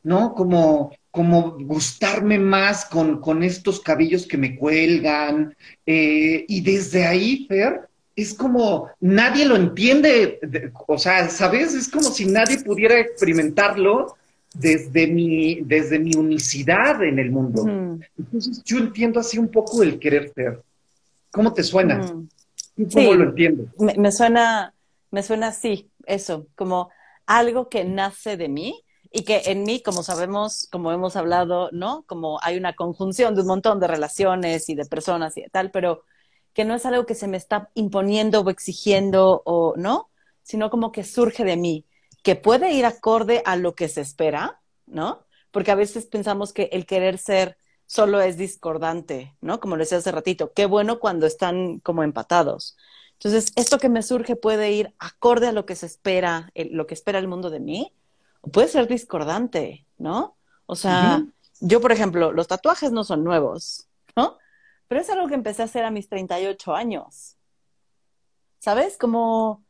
[0.03, 0.35] ¿no?
[0.35, 5.55] Como, como gustarme más con, con estos cabellos que me cuelgan.
[5.85, 7.87] Eh, y desde ahí, Fer,
[8.17, 10.41] es como nadie lo entiende,
[10.87, 11.75] o sea, ¿sabes?
[11.75, 14.17] Es como si nadie pudiera experimentarlo
[14.55, 17.65] desde mi, desde mi unicidad en el mundo.
[18.19, 20.63] Entonces yo entiendo así un poco el querer ser.
[21.31, 22.01] ¿Cómo te suena?
[22.93, 23.67] ¿Cómo lo entiendo?
[23.79, 24.75] Me, suena,
[25.11, 26.91] me suena así, eso, como
[27.27, 28.83] algo que nace de mí
[29.13, 32.05] y que en mí, como sabemos, como hemos hablado, ¿no?
[32.07, 36.03] Como hay una conjunción de un montón de relaciones y de personas y tal, pero
[36.53, 40.11] que no es algo que se me está imponiendo o exigiendo o, ¿no?
[40.43, 41.85] Sino como que surge de mí
[42.23, 45.27] que puede ir acorde a lo que se espera, ¿no?
[45.51, 47.57] Porque a veces pensamos que el querer ser
[47.87, 49.59] solo es discordante, ¿no?
[49.59, 52.77] Como lo decía hace ratito, qué bueno cuando están como empatados.
[53.15, 56.95] Entonces, esto que me surge puede ir acorde a lo que se espera, lo que
[56.95, 57.93] espera el mundo de mí,
[58.41, 60.37] o puede ser discordante, ¿no?
[60.67, 61.27] O sea,
[61.61, 64.39] yo, por ejemplo, los tatuajes no son nuevos, ¿no?
[64.89, 67.37] Pero es algo que empecé a hacer a mis 38 años.
[68.59, 68.97] ¿Sabes?
[68.97, 69.65] Como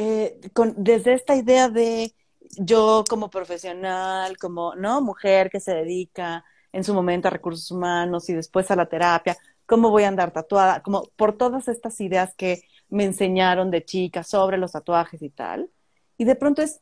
[0.00, 2.14] eh, con, desde esta idea de
[2.56, 5.00] yo como profesional, como, ¿no?
[5.00, 9.36] Mujer que se dedica en su momento a recursos humanos y después a la terapia,
[9.66, 14.22] cómo voy a andar tatuada, como por todas estas ideas que me enseñaron de chica
[14.22, 15.68] sobre los tatuajes y tal.
[16.16, 16.80] Y de pronto es,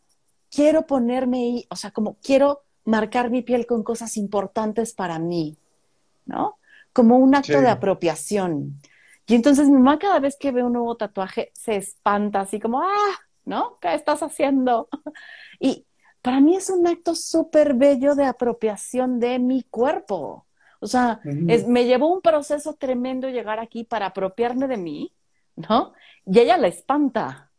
[0.51, 5.57] quiero ponerme, o sea, como quiero marcar mi piel con cosas importantes para mí,
[6.27, 6.59] ¿no?
[6.93, 8.79] Como un acto de apropiación.
[9.27, 12.81] Y entonces mi mamá cada vez que ve un nuevo tatuaje se espanta así como,
[12.81, 13.79] ah, ¿no?
[13.81, 14.89] ¿Qué estás haciendo?
[15.61, 15.87] Y
[16.21, 20.47] para mí es un acto súper bello de apropiación de mi cuerpo.
[20.81, 25.15] O sea, me llevó un proceso tremendo llegar aquí para apropiarme de mí,
[25.57, 25.95] ¿no?
[26.27, 27.51] Y ella la espanta,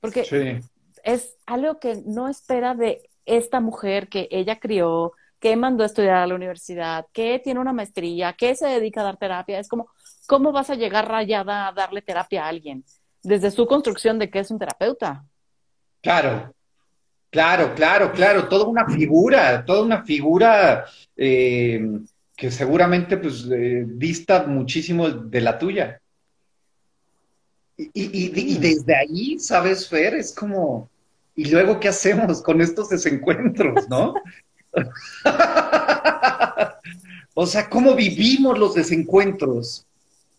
[0.00, 0.60] porque
[1.04, 6.16] es algo que no espera de esta mujer que ella crió, que mandó a estudiar
[6.16, 9.58] a la universidad, que tiene una maestría, que se dedica a dar terapia.
[9.58, 9.88] Es como,
[10.26, 12.84] ¿cómo vas a llegar rayada a darle terapia a alguien?
[13.22, 15.24] Desde su construcción de que es un terapeuta.
[16.00, 16.54] Claro,
[17.30, 18.48] claro, claro, claro.
[18.48, 22.00] Toda una figura, toda una figura eh,
[22.36, 26.00] que seguramente pues eh, dista muchísimo de la tuya.
[27.76, 30.14] Y, y, desde ahí, ¿sabes, Fer?
[30.14, 30.90] Es como,
[31.34, 34.14] ¿y luego qué hacemos con estos desencuentros, no?
[37.34, 39.86] o sea, ¿cómo vivimos los desencuentros?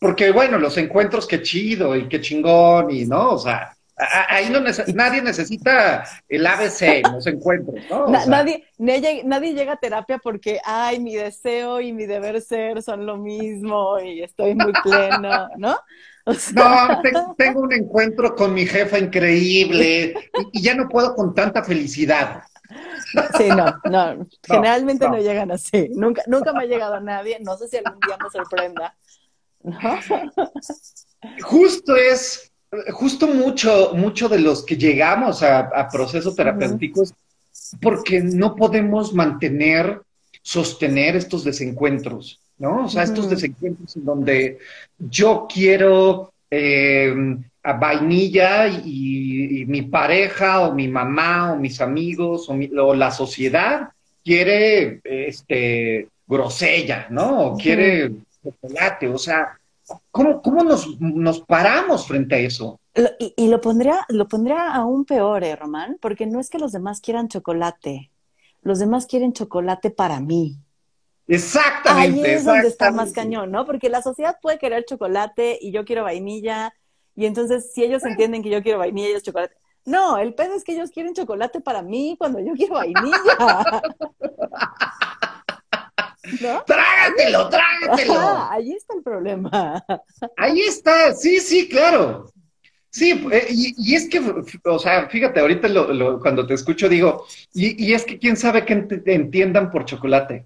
[0.03, 4.59] Porque, bueno, los encuentros, qué chido y qué chingón, y no, o sea, ahí no
[4.93, 8.07] nadie necesita el ABC los encuentros, ¿no?
[8.27, 13.15] nadie, nadie, llega a terapia porque, ay, mi deseo y mi deber ser son lo
[13.15, 15.77] mismo y estoy muy pleno, ¿no?
[16.25, 17.01] No,
[17.37, 20.15] tengo, un encuentro con mi jefa increíble
[20.51, 22.43] y, ya no puedo con tanta felicidad.
[23.37, 25.17] Sí, no, no, generalmente no.
[25.17, 25.89] llegan así.
[25.95, 28.93] Nunca, nunca me ha llegado a nadie, no sé si algún día me sorprenda.
[31.41, 32.51] Justo es,
[32.91, 37.13] justo mucho, mucho de los que llegamos a, procesos terapéuticos,
[37.81, 40.01] porque no podemos mantener,
[40.41, 42.85] sostener estos desencuentros, ¿no?
[42.85, 44.57] O sea, estos desencuentros en donde
[44.97, 47.15] yo quiero eh,
[47.63, 53.89] a vainilla y, mi pareja o mi mamá o mis amigos o, la sociedad
[54.23, 57.47] quiere este grosella, ¿no?
[57.47, 58.11] O quiere
[58.43, 59.59] chocolate, o sea,
[60.11, 62.79] ¿cómo, cómo nos, nos, paramos frente a eso?
[63.19, 65.97] Y, y, lo pondría, lo pondría aún peor, ¿eh, Román?
[66.01, 68.11] Porque no es que los demás quieran chocolate,
[68.61, 70.57] los demás quieren chocolate para mí.
[71.27, 72.27] Exactamente.
[72.27, 73.65] Ahí es donde está más cañón, ¿no?
[73.65, 76.73] Porque la sociedad puede querer chocolate y yo quiero vainilla,
[77.15, 79.55] y entonces si ellos entienden que yo quiero vainilla ellos chocolate.
[79.85, 83.81] No, el pedo es que ellos quieren chocolate para mí cuando yo quiero vainilla.
[86.65, 88.47] Trágatelo, trágatelo.
[88.49, 89.83] ahí está el problema.
[90.37, 92.31] Ahí está, sí, sí, claro.
[92.89, 94.21] Sí, eh, y, es que,
[94.65, 95.67] o sea, fíjate, ahorita
[96.21, 98.73] cuando te escucho digo, y, y es que quién sabe que
[99.05, 100.45] entiendan por chocolate.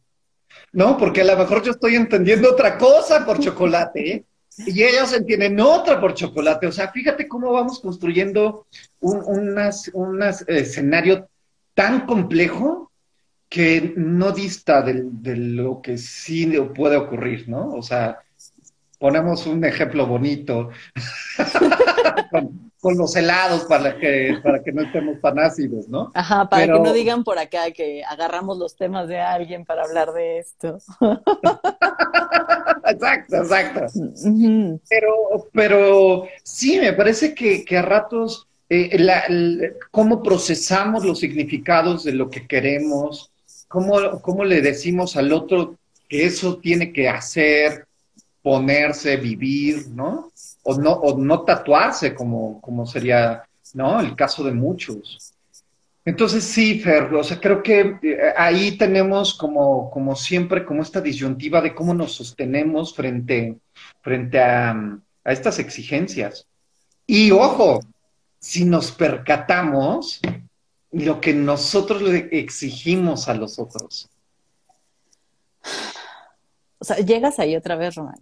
[0.71, 4.25] No, porque a lo mejor yo estoy entendiendo otra cosa por chocolate, ¿eh?
[4.65, 6.67] y ellos entienden otra por chocolate.
[6.67, 8.65] O sea, fíjate cómo vamos construyendo
[9.01, 11.29] un escenario
[11.73, 12.86] tan complejo
[13.49, 17.69] que no dista de, lo que sí puede ocurrir, ¿no?
[17.73, 18.19] O sea,
[18.99, 20.69] ponemos un ejemplo bonito
[22.31, 26.09] con, los helados para que, para que no estemos tan ácidos, ¿no?
[26.13, 30.13] Ajá, para que no digan por acá que agarramos los temas de alguien para hablar
[30.13, 30.77] de esto.
[32.85, 33.81] exacto, exacto.
[34.89, 35.13] Pero,
[35.51, 42.47] pero sí, me parece que, a ratos eh, cómo procesamos los significados de lo que
[42.47, 43.31] queremos,
[43.67, 45.75] ¿cómo, le decimos al otro
[46.07, 47.85] que eso tiene que hacer,
[48.41, 50.31] ponerse, vivir, ¿no?
[50.63, 53.99] O no, o no tatuarse, como, como sería, ¿no?
[53.99, 55.33] El caso de muchos.
[56.05, 61.01] Entonces sí, Fer, o sea, creo que eh, ahí tenemos como, como siempre, como esta
[61.01, 63.57] disyuntiva de cómo nos sostenemos frente,
[64.01, 66.47] frente a, a estas exigencias.
[67.05, 67.81] Y ojo,
[68.39, 70.21] si nos percatamos
[70.91, 74.09] lo que nosotros le exigimos a los otros.
[76.79, 78.19] O sea, llegas ahí otra vez, Román.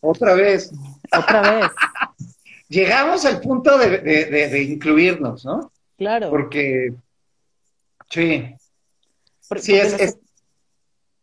[0.00, 0.72] Otra vez.
[1.16, 1.70] Otra vez.
[2.68, 5.72] Llegamos al punto de, incluirnos, ¿no?
[5.96, 6.30] Claro.
[6.30, 6.94] Porque,
[8.08, 8.54] sí.
[9.56, 10.18] sí, es,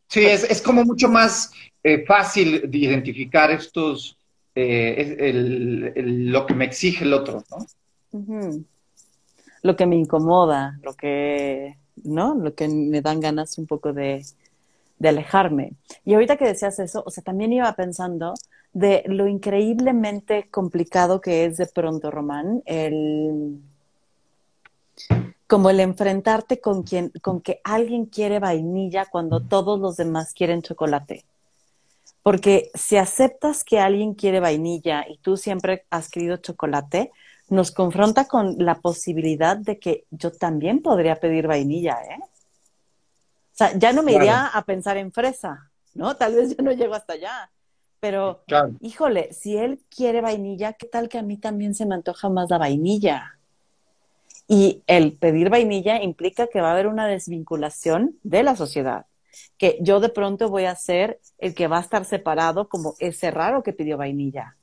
[0.08, 1.52] sí es, como mucho más
[1.84, 4.18] eh, fácil de identificar estos,
[4.56, 5.32] eh,
[5.96, 7.66] lo que me exige el otro, ¿no?
[9.68, 12.36] Lo que me incomoda, lo que, ¿no?
[12.36, 14.24] Lo que me dan ganas un poco de,
[15.04, 15.74] alejarme.
[16.06, 18.34] Y ahorita que decías eso, o sea, también iba pensando
[18.72, 23.60] de lo increíblemente complicado que es de pronto, Román, el
[25.48, 30.62] como el enfrentarte con quien, con que alguien quiere vainilla cuando todos los demás quieren
[30.62, 31.26] chocolate.
[32.24, 37.12] Porque si aceptas que alguien quiere vainilla y tú siempre has querido chocolate,
[37.50, 42.20] nos confronta con la posibilidad de que yo también podría pedir vainilla, ¿eh?
[42.22, 46.16] O sea, ya no me iría a pensar en fresa, ¿no?
[46.16, 47.50] Tal vez yo no llego hasta allá.
[48.00, 48.44] Pero,
[48.82, 52.50] híjole, si él quiere vainilla, ¿qué tal que a mí también se me antoja más
[52.52, 53.40] la vainilla?
[54.48, 59.08] Y el pedir vainilla implica que va a haber una desvinculación de la sociedad,
[59.58, 63.32] que yo de pronto voy a ser el que va a estar separado como ese
[63.32, 64.56] raro que pidió vainilla.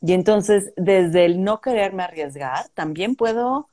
[0.00, 3.68] Y entonces, desde el no quererme arriesgar, también puedo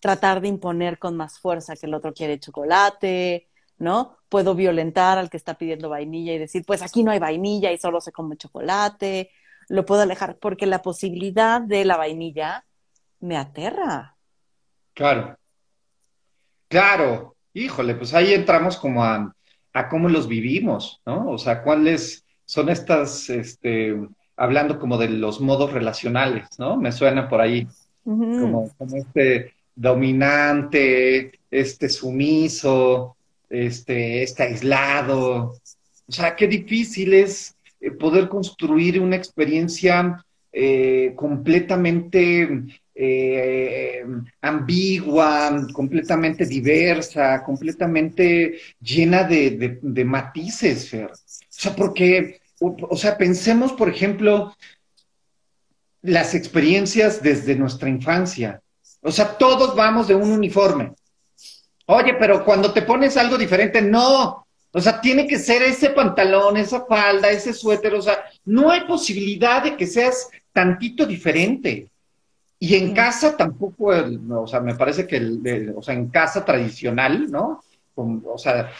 [0.00, 4.18] tratar de imponer con más fuerza que el otro quiere chocolate, ¿no?
[4.28, 7.78] Puedo violentar al que está pidiendo vainilla y decir, pues aquí no hay vainilla y
[7.78, 9.30] solo se come chocolate.
[9.68, 12.64] Lo puedo alejar porque la posibilidad de la vainilla
[13.20, 14.16] me aterra.
[14.92, 15.38] Claro.
[16.68, 17.36] Claro.
[17.52, 19.34] Híjole, pues ahí entramos como a,
[19.88, 21.30] cómo los vivimos, ¿no?
[21.30, 23.96] O sea, cuáles son estas, este,
[24.36, 26.76] hablando como de los modos relacionales, ¿no?
[26.76, 27.66] Me suena por ahí,
[28.04, 33.16] como, como este dominante, este sumiso,
[33.48, 35.54] este, está aislado.
[36.06, 44.04] O sea, qué difícil es eh, poder construir una experiencia eh, completamente eh,
[44.40, 51.10] ambigua, completamente diversa, completamente llena de, de, matices, Fer.
[51.10, 51.16] O
[51.48, 54.54] sea, porque, o sea, pensemos, por ejemplo,
[56.02, 58.60] las experiencias desde nuestra infancia.
[59.00, 60.92] O sea, todos vamos de un uniforme.
[61.86, 64.46] Oye, pero cuando te pones algo diferente, no.
[64.72, 67.94] O sea, tiene que ser ese pantalón, esa falda, ese suéter.
[67.94, 71.88] O sea, no hay posibilidad de que seas tantito diferente.
[72.58, 73.92] Y en casa tampoco,
[74.30, 77.62] o sea, me parece que, o sea, en casa tradicional, ¿no?
[77.96, 78.70] o, sea,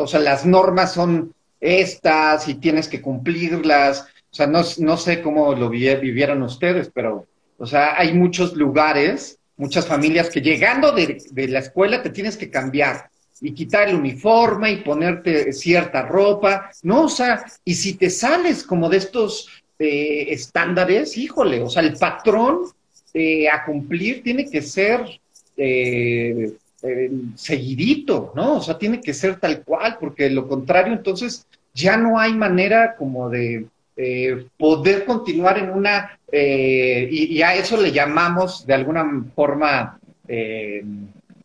[0.00, 1.32] o sea, las normas son
[1.66, 4.06] estas y tienes que cumplirlas.
[4.30, 7.26] O sea, no, no sé cómo lo vivieron ustedes, pero,
[7.58, 12.50] o sea, hay muchos lugares muchas familias que llegando de, la escuela te tienes que
[12.50, 13.08] cambiar
[13.40, 17.04] y quitar el uniforme y ponerte cierta ropa, ¿no?
[17.04, 19.48] O sea, y si te sales como de estos
[19.78, 22.60] eh, estándares, híjole, o sea, el patrón
[23.12, 25.20] eh, a cumplir tiene que ser
[25.56, 26.52] eh,
[27.34, 28.56] seguidito, ¿no?
[28.56, 32.96] O sea, tiene que ser tal cual, porque lo contrario, entonces ya no hay manera
[32.96, 39.24] como de eh, poder continuar en una, eh, y, a eso le llamamos de alguna
[39.34, 40.82] forma eh,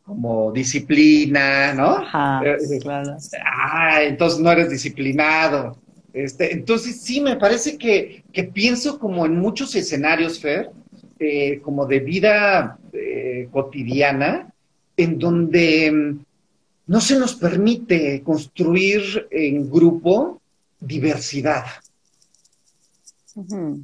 [0.06, 1.98] como disciplina, ¿no?
[1.98, 2.42] Ajá,
[2.82, 3.18] claro.
[3.46, 5.78] Ah, entonces no eres disciplinado.
[6.14, 10.72] Este, entonces sí, me parece que, que pienso como en muchos escenarios, Fer,
[11.62, 12.78] como de vida
[13.52, 14.52] cotidiana,
[14.98, 16.16] en donde
[16.92, 20.42] no se nos permite construir en grupo
[20.78, 21.64] diversidad.
[23.34, 23.78] O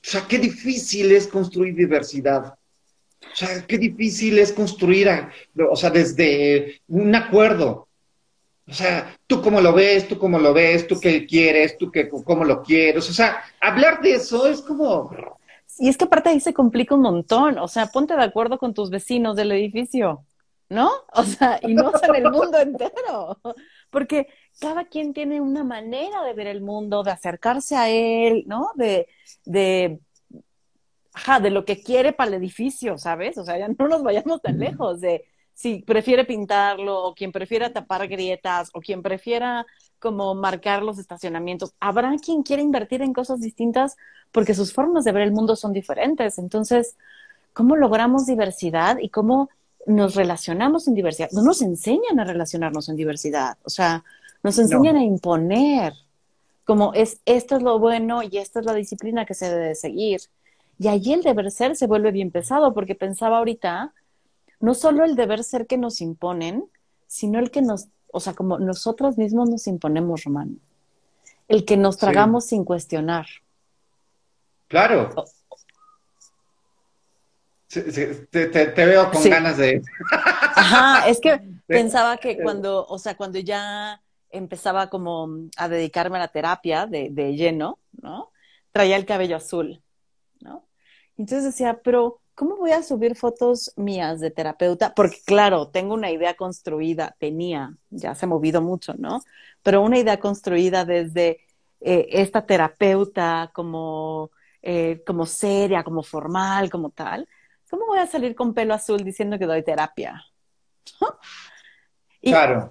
[0.00, 2.54] sea, qué difícil es construir diversidad.
[3.22, 5.08] O sea, qué difícil es construir,
[5.68, 7.88] o sea, desde un acuerdo.
[8.68, 12.08] O sea, tú cómo lo ves, tú cómo lo ves, tú qué quieres, tú qué,
[12.08, 13.10] cómo lo quieres.
[13.10, 15.10] O sea, hablar de eso es como...
[15.76, 17.58] Y es que aparte ahí se complica un montón.
[17.58, 20.24] O sea, ponte de acuerdo con tus vecinos del edificio,
[20.72, 20.90] ¿no?
[21.12, 23.38] O sea, y no en el mundo entero.
[23.90, 28.70] Porque cada quien tiene una manera de ver el mundo, de acercarse a él, ¿no?
[28.74, 29.06] De,
[29.44, 30.00] de,
[31.12, 33.36] ajá, de lo que quiere para el edificio, ¿sabes?
[33.38, 37.72] O sea, ya no nos vayamos tan lejos de si prefiere pintarlo, o quien prefiera
[37.72, 39.66] tapar grietas, o quien prefiera
[39.98, 41.74] como marcar los estacionamientos.
[41.80, 43.96] Habrá quien quiera invertir en cosas distintas
[44.32, 46.38] porque sus formas de ver el mundo son diferentes.
[46.38, 46.96] Entonces,
[47.52, 49.50] ¿cómo logramos diversidad y cómo
[49.86, 51.30] nos relacionamos en diversidad.
[51.32, 53.56] No nos enseñan a relacionarnos en diversidad.
[53.64, 54.04] O sea,
[54.42, 55.94] nos enseñan a imponer.
[56.64, 60.20] Como es, esto es lo bueno y esta es la disciplina que se debe seguir.
[60.78, 63.92] Y allí el deber ser se vuelve bien pesado, porque pensaba ahorita,
[64.60, 66.64] no solo el deber ser que nos imponen,
[67.06, 70.60] sino el que nos, o sea, como nosotros mismos nos imponemos, Román.
[71.48, 73.26] El que nos tragamos sin cuestionar.
[74.68, 75.10] Claro.
[77.72, 79.82] Te, veo con ganas de.
[80.10, 84.00] Ajá, es que pensaba que cuando, o sea, cuando ya
[84.30, 88.30] empezaba como a dedicarme a la terapia de, de lleno, ¿no?
[88.72, 89.82] Traía el cabello azul,
[90.40, 90.66] ¿no?
[91.16, 94.94] Entonces decía, pero ¿cómo voy a subir fotos mías de terapeuta?
[94.94, 99.20] Porque claro, tengo una idea construida, tenía, ya se ha movido mucho, ¿no?
[99.62, 101.40] Pero una idea construida desde
[101.80, 104.30] eh, esta terapeuta como,
[104.62, 107.28] eh, como seria, como formal, como tal.
[107.72, 110.22] ¿Cómo voy a salir con pelo azul diciendo que doy terapia?
[112.20, 112.70] claro.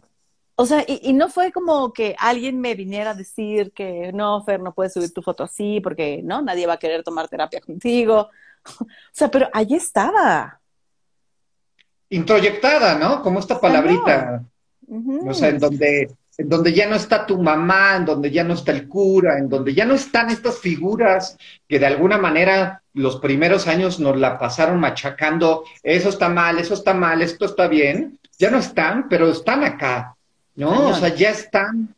[0.54, 4.60] O sea, y, no fue como que alguien me viniera a decir que no, Fer,
[4.60, 8.30] no puedes subir tu foto así porque no, nadie va a querer tomar terapia contigo.
[8.80, 10.62] O sea, pero allí estaba.
[12.10, 13.24] Introyectada, ¿no?
[13.24, 14.46] Como esta palabrita.
[15.26, 18.56] O sea, en donde, en donde ya no está tu mamá, en donde ya no
[18.56, 21.38] está el cura, en donde ya no están estas figuras
[21.68, 26.74] que de alguna manera los primeros años nos la pasaron machacando, eso está mal, eso
[26.74, 30.16] está mal, esto está bien, ya no están, pero están acá,
[30.56, 30.90] ¿no?
[30.90, 31.94] O sea, ya están.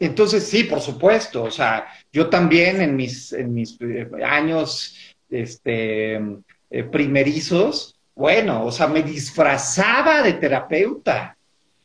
[0.00, 4.96] Entonces, sí, por supuesto, o sea, yo también en mis, en mis eh, años
[5.30, 11.36] este, eh, primerizos, bueno, o sea, me disfrazaba de terapeuta.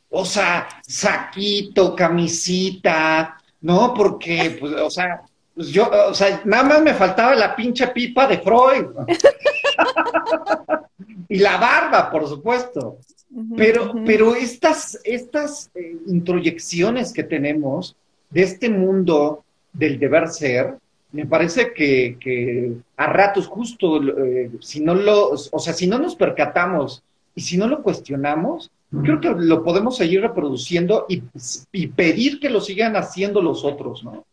[0.10, 3.94] O sea, saquito, camisita, ¿no?
[3.94, 5.22] Porque, pues, o sea,
[5.54, 8.88] pues yo, o sea, nada más me faltaba la pinche pipa de Freud.
[11.30, 12.98] y la barba, por supuesto.
[13.56, 17.96] Pero, pero estas, estas eh, introyecciones que tenemos
[18.30, 19.44] de este mundo
[19.74, 20.78] del deber ser,
[21.12, 26.16] me parece que, a ratos justo, eh, si no lo, o sea, si no nos
[26.16, 27.04] percatamos
[27.36, 32.62] y si no lo cuestionamos, creo que lo podemos seguir reproduciendo y, pedir que lo
[32.62, 34.26] sigan haciendo los otros, ¿no?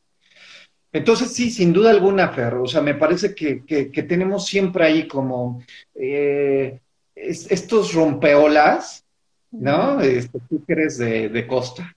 [0.93, 3.63] Entonces, sí, sin duda alguna, Fer, o sea, me parece que,
[4.09, 5.63] tenemos siempre ahí como
[5.95, 6.79] eh,
[7.17, 9.05] estos rompeolas,
[9.51, 10.01] ¿no?
[10.01, 11.97] Este, tú que eres de, de costa,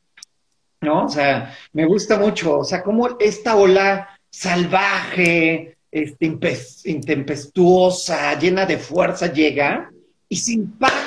[0.82, 1.05] ¿no?
[1.05, 6.38] O sea, me gusta mucho, o sea, como esta ola salvaje, este,
[6.86, 9.91] intempestuosa, llena de fuerza llega
[10.30, 11.07] y se impacta,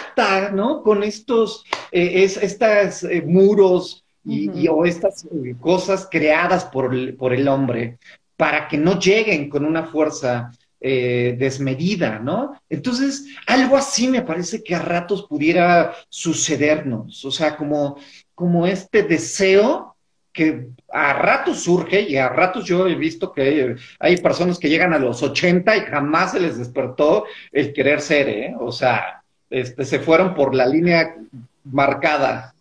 [0.52, 0.82] ¿no?
[0.82, 7.32] Con estos, eh, estas eh, muros y, o estas eh, cosas creadas por el, por
[7.32, 7.98] el hombre
[8.36, 10.50] para que no lleguen con una fuerza
[10.82, 12.58] desmedida, ¿no?
[12.70, 17.98] Entonces, algo así me parece que a ratos pudiera sucedernos, o sea, como,
[18.34, 19.94] como este deseo
[20.32, 24.92] que a ratos surge y a ratos yo he visto que hay personas que llegan
[24.92, 28.54] a los 80 y jamás se les despertó el querer ser, ¿eh?
[28.58, 29.19] O sea,
[29.50, 31.16] este, se fueron por la línea
[31.64, 32.54] marcada.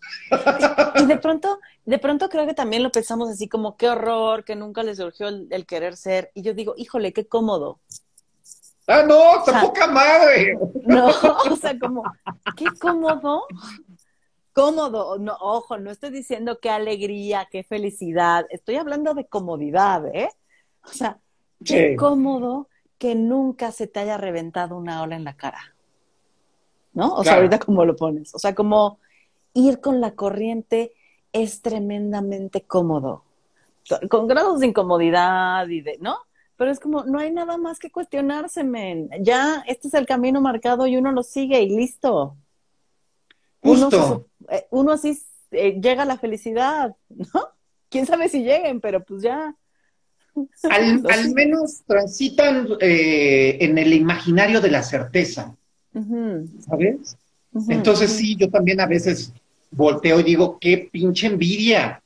[0.96, 4.56] Y de pronto, de pronto creo que también lo pensamos así como qué horror, que
[4.56, 6.30] nunca les surgió el, querer ser.
[6.34, 7.78] Y yo digo, híjole, qué cómodo.
[8.86, 10.58] Ah, no, ¡qué poca madre.
[10.86, 12.02] No, o sea, como,
[12.56, 13.46] qué cómodo
[14.52, 20.28] cómodo, no, ojo, no estoy diciendo qué alegría, qué felicidad, estoy hablando de comodidad, ¿eh?
[20.84, 21.18] O sea,
[21.64, 22.68] qué cómodo
[22.98, 25.74] que nunca se te haya reventado una ola en la cara.
[26.92, 27.14] ¿No?
[27.14, 28.34] O sea, ahorita cómo lo pones.
[28.34, 28.98] O sea, como
[29.54, 30.92] ir con la corriente
[31.32, 33.24] es tremendamente cómodo.
[34.08, 36.18] Con grados de incomodidad y de, ¿no?
[36.56, 39.08] Pero es como, no hay nada más que cuestionarse, men.
[39.20, 42.36] Ya, este es el camino marcado y uno lo sigue y listo.
[43.62, 44.26] Justo.
[44.48, 45.18] Eh, uno, así
[45.52, 47.48] eh, llega a la felicidad, ¿no?
[47.88, 49.56] Quién sabe si lleguen, pero pues ya.
[50.70, 51.02] Al,
[51.34, 55.56] menos transitan eh, en el imaginario de la certeza,
[56.60, 57.16] ¿sabes?
[57.68, 59.32] Entonces sí, yo también a veces
[59.70, 62.02] volteo y digo, qué pinche envidia.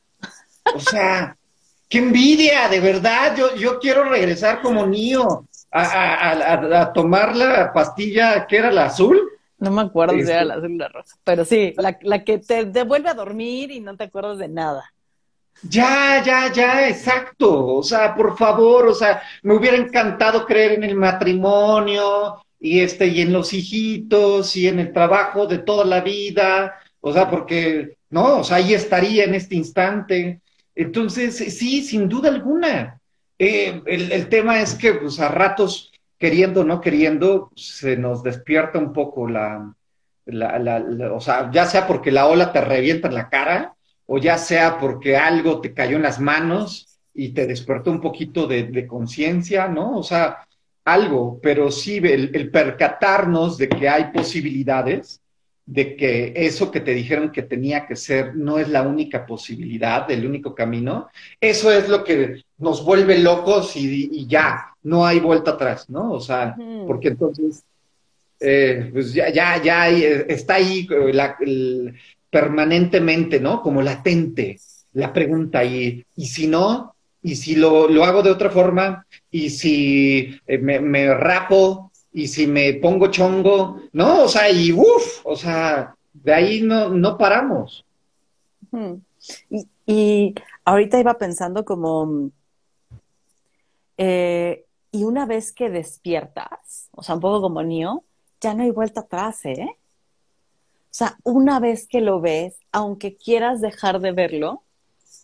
[0.74, 1.37] O sea,
[1.89, 3.37] qué envidia, de verdad.
[3.37, 9.20] Yo, yo quiero regresar como niño a tomar la pastilla que era la azul
[9.64, 13.09] no me acuerdo si era este la azul rosa, pero sí, la, que te devuelve
[13.09, 14.93] a dormir y no te acuerdas de nada.
[15.62, 17.76] Ya, ya, ya, exacto.
[17.76, 23.08] O sea, por favor, o sea, me hubiera encantado creer en el matrimonio y este
[23.08, 26.80] y en los hijitos y en el trabajo de toda la vida.
[27.02, 30.40] O sea, porque no, o sea, ahí estaría en este instante.
[30.74, 32.98] Entonces, sí, sin duda alguna.
[33.38, 38.22] Eh, el, el, tema es que, pues, a ratos queriendo o no queriendo, se nos
[38.22, 39.74] despierta un poco la,
[40.26, 43.74] o sea, ya sea porque la ola te revienta en la cara,
[44.06, 48.46] o ya sea porque algo te cayó en las manos y te despertó un poquito
[48.46, 49.98] de, conciencia, ¿no?
[49.98, 50.46] O sea,
[50.85, 55.20] algo, pero sí el, percatarnos de que hay posibilidades,
[55.66, 60.11] de que eso que te dijeron que tenía que ser no es la única posibilidad,
[60.11, 61.09] el único camino,
[61.41, 66.12] eso es lo que nos vuelve locos y, ya, no hay vuelta atrás, ¿no?
[66.12, 66.55] O sea,
[66.87, 67.64] porque entonces,
[68.39, 71.39] eh, pues ya, ya, ya está ahí la,
[72.28, 73.62] permanentemente, ¿no?
[73.62, 74.59] Como latente
[74.93, 76.93] la pregunta ahí, y si no,
[77.25, 82.47] y si lo, lo hago de otra forma, y si eh, me, rapo, y si
[82.47, 84.25] me pongo chongo, ¿no?
[84.25, 87.83] O sea, y uff, o sea, de ahí no, no paramos.
[89.49, 90.35] y, y,
[90.66, 92.31] ahorita iba pensando como,
[93.97, 98.05] eh, y una vez que despiertas, o sea, un poco como niño,
[98.39, 99.66] ya no hay vuelta atrás, ¿eh?
[99.70, 104.63] O sea, una vez que lo ves, aunque quieras dejar de verlo,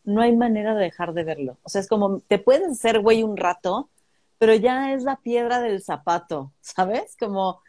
[0.05, 1.59] no hay manera de dejar de verlo.
[1.63, 3.91] O sea, es como, te puedes hacer güey un rato,
[4.39, 7.17] pero ya es la piedra del zapato, ¿sabes?
[7.19, 7.63] Como,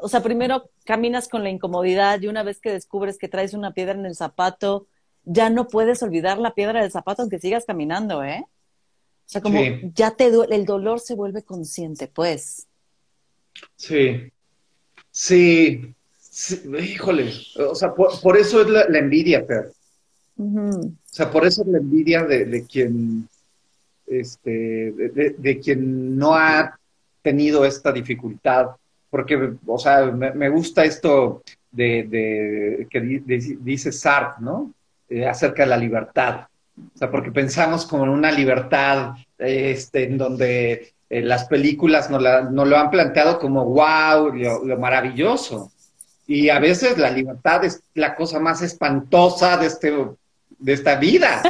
[0.00, 3.72] o sea, primero caminas con la incomodidad y una vez que descubres que traes una
[3.72, 4.86] piedra en el zapato,
[5.24, 8.44] ya no puedes olvidar la piedra del zapato aunque sigas caminando, ¿eh?
[8.46, 9.60] O sea, como
[9.94, 12.66] ya te duele, el dolor se vuelve consciente, pues.
[13.76, 14.32] Sí.
[15.10, 15.94] Sí,
[16.80, 19.72] híjole, o sea, por, eso es la, envidia, Fer.
[20.38, 23.28] O sea, por eso es la envidia de, quien,
[24.06, 24.92] este,
[25.36, 26.78] de, quien no ha
[27.22, 28.68] tenido esta dificultad.
[29.10, 34.72] Porque, o sea, me, gusta esto de, que dice Sartre, ¿no?
[35.08, 36.46] Eh, acerca de la libertad.
[36.94, 42.22] O sea, porque pensamos como en una libertad este, en donde eh, las películas nos,
[42.22, 45.72] lo han planteado como wow, lo maravilloso.
[46.26, 49.94] Y a veces la libertad es la cosa más espantosa de, este,
[50.58, 51.42] de esta vida,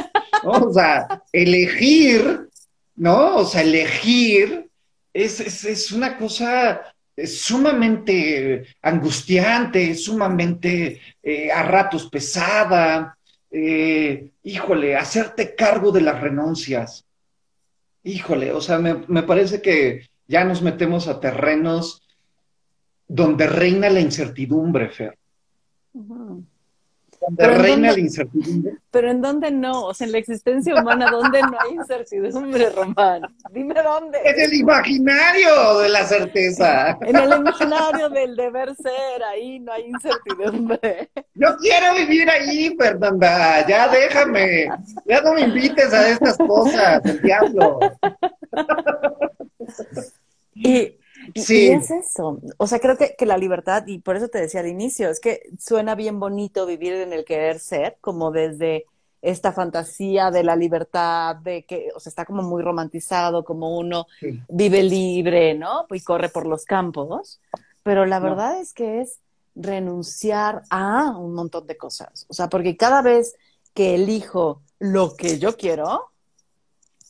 [0.43, 0.51] ¿no?
[0.51, 2.49] O sea, elegir,
[2.95, 3.37] ¿no?
[3.37, 4.69] O sea, elegir
[5.13, 6.81] es, es, una cosa
[7.25, 13.17] sumamente angustiante, sumamente eh, a ratos pesada.
[13.51, 17.03] Eh, híjole, hacerte cargo de las renuncias.
[18.03, 22.03] Híjole, o sea, me, me parece que ya nos metemos a terrenos
[23.07, 25.17] donde reina la incertidumbre, Fer.
[27.21, 28.77] Donde reina la incertidumbre.
[28.91, 33.21] Pero en dónde no, o sea, en la existencia humana, ¿dónde no hay incertidumbre, Román?
[33.51, 34.19] Dime dónde.
[34.23, 36.97] En el imaginario de la certeza.
[37.01, 41.09] En el imaginario del deber ser, ahí no hay incertidumbre.
[41.35, 44.69] Yo quiero vivir ahí, Fernanda, ya déjame.
[45.05, 47.79] Ya no me invites a estas cosas, el diablo.
[50.55, 50.98] Y,
[51.35, 51.67] Sí.
[51.67, 52.39] es eso.
[52.57, 55.19] O sea, creo que, que, la libertad, y por eso te decía al inicio, es
[55.19, 58.85] que suena bien bonito vivir en el querer ser, como desde
[59.21, 64.07] esta fantasía de la libertad, de que, o sea, está como muy romantizado, como uno
[64.47, 65.85] vive libre, ¿no?
[65.89, 67.39] Y corre por los campos.
[67.83, 69.19] Pero la verdad es que es
[69.55, 72.25] renunciar a un montón de cosas.
[72.29, 73.35] O sea, porque cada vez
[73.73, 76.11] que elijo lo que yo quiero,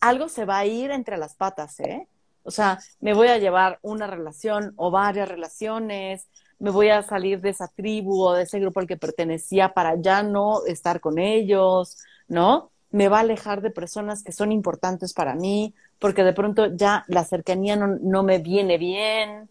[0.01, 2.07] algo se va a ir entre las patas, ¿eh?
[2.49, 6.27] O sea, me voy a llevar una relación o varias relaciones,
[6.57, 10.01] me voy a salir de esa tribu o de ese grupo al que pertenecía para
[10.01, 11.95] ya no estar con ellos,
[12.27, 12.71] ¿no?
[12.89, 17.05] Me va a alejar de personas que son importantes para mí, porque de pronto ya
[17.07, 19.47] la cercanía no, me viene bien,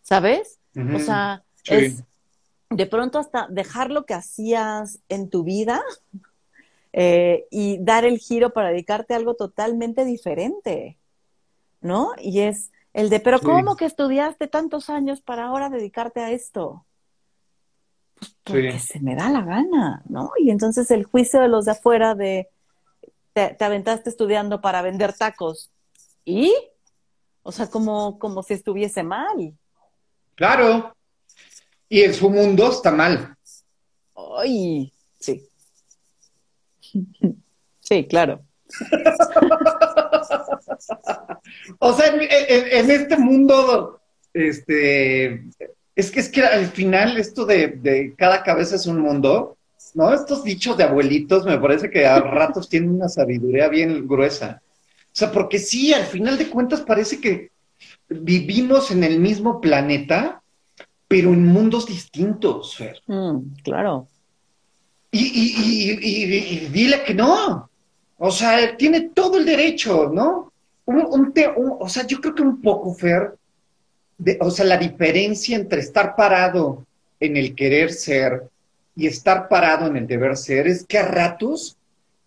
[0.00, 0.58] ¿sabes?
[0.94, 2.04] O sea, es
[2.70, 5.82] de pronto hasta dejar lo que hacías en tu vida
[6.94, 10.96] eh, y dar el giro para dedicarte a algo totalmente diferente.
[11.80, 12.12] ¿No?
[12.18, 16.84] Y es el de, pero ¿cómo que estudiaste tantos años para ahora dedicarte a esto?
[18.18, 20.32] Pues porque se me da la gana, ¿no?
[20.38, 22.48] Y entonces el juicio de los de afuera de,
[23.32, 25.70] te, aventaste estudiando para vender tacos.
[26.24, 26.54] ¿Y?
[27.42, 29.56] O sea, como, como si estuviese mal.
[30.34, 30.94] Claro.
[31.88, 33.34] Y en su mundo está mal.
[34.14, 35.48] Ay, sí.
[37.80, 38.44] sí, claro.
[41.78, 44.00] o sea, en, este mundo,
[44.32, 45.44] este,
[45.94, 49.56] es que es que al final esto de, cada cabeza es un mundo,
[49.94, 50.14] ¿no?
[50.14, 54.62] Estos dichos de abuelitos me parece que a ratos tienen una sabiduría bien gruesa.
[55.06, 57.50] O sea, porque sí, al final de cuentas parece que
[58.08, 60.42] vivimos en el mismo planeta,
[61.08, 63.02] pero en mundos distintos, Fer.
[63.06, 64.06] Mm, claro.
[65.10, 67.69] Y, y, dile que no.
[68.22, 70.52] O sea, tiene todo el derecho, ¿no?
[70.84, 71.32] Un,
[71.80, 73.34] o sea, yo creo que un poco, Fer,
[74.18, 76.84] de, o sea, la diferencia entre estar parado
[77.18, 78.42] en el querer ser
[78.94, 81.78] y estar parado en el deber ser es que a ratos,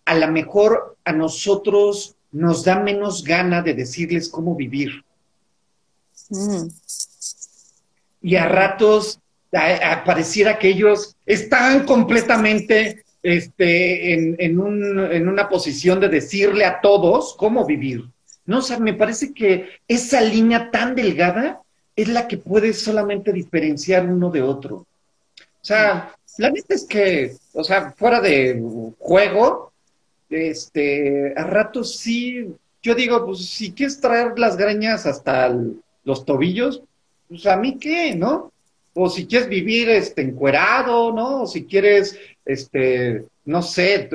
[0.04, 5.04] a lo mejor a nosotros nos da menos gana de decirles cómo vivir.
[6.28, 6.66] Mm.
[8.20, 9.20] Y a ratos
[10.04, 16.80] pareciera que ellos están completamente este, en, en, un, en, una posición de decirle a
[16.82, 18.04] todos cómo vivir.
[18.44, 21.62] No, o sea, me parece que esa línea tan delgada
[21.96, 24.76] es la que puede solamente diferenciar uno de otro.
[24.76, 24.86] O
[25.62, 28.62] sea, la neta es que, o sea, fuera de
[28.98, 29.72] juego,
[30.28, 35.50] este, a ratos sí, yo digo, pues si quieres traer las greñas hasta
[36.04, 36.82] los tobillos,
[37.30, 38.52] pues a mí qué, ¿no?
[38.94, 41.42] O si quieres vivir este encuerado, ¿no?
[41.42, 44.08] O si quieres este no sé,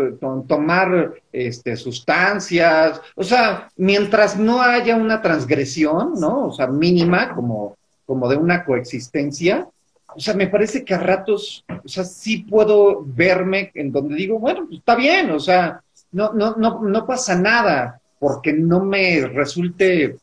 [0.47, 6.47] tomar este, sustancias, o sea, mientras no haya una transgresión, ¿no?
[6.47, 9.67] O sea, mínima, como, como de una coexistencia,
[10.15, 14.39] o sea, me parece que a ratos, o sea, sí puedo verme en donde digo,
[14.39, 19.27] bueno, pues está bien, o sea, no, no, no, no pasa nada porque no me
[19.27, 20.17] resulte eh,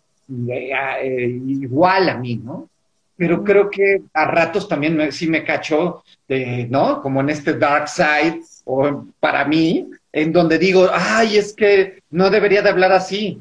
[1.03, 2.69] eh, igual a mí, ¿no?
[3.17, 7.01] Pero creo que a ratos también sí me cacho, de, ¿no?
[7.01, 12.31] Como en este dark side, o para mí, en donde digo, ay, es que no
[12.31, 13.41] debería de hablar así,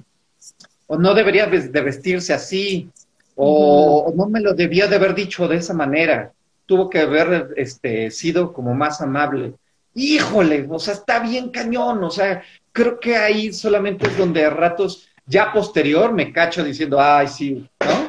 [0.87, 2.89] o no debería de vestirse así,
[3.35, 6.31] o, no me lo debía de haber dicho de esa manera,
[6.65, 9.53] tuvo que haber este, sido como más amable.
[9.93, 14.49] Híjole, o sea, está bien cañón, o sea, creo que ahí solamente es donde a
[14.49, 18.04] ratos, ya posterior, me cacho diciendo, ay, sí, ¿no?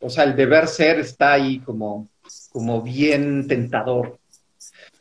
[0.00, 2.08] O sea, el deber ser está ahí como,
[2.52, 4.18] como bien tentador.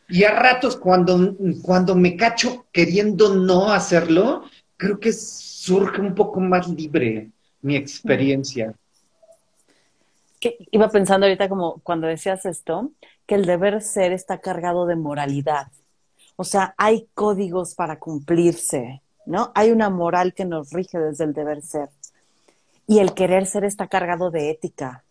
[0.08, 4.44] Y a ratos cuando, cuando me cacho queriendo no hacerlo,
[4.76, 7.30] creo que surge un poco más libre
[7.62, 8.74] mi experiencia.
[10.72, 12.92] Iba pensando ahorita como cuando decías esto,
[13.26, 15.68] que el deber ser está cargado de moralidad.
[16.36, 19.52] O sea, hay códigos para cumplirse, ¿no?
[19.54, 21.90] Hay una moral que nos rige desde el deber ser.
[22.90, 25.06] Y el querer ser está cargado de ética,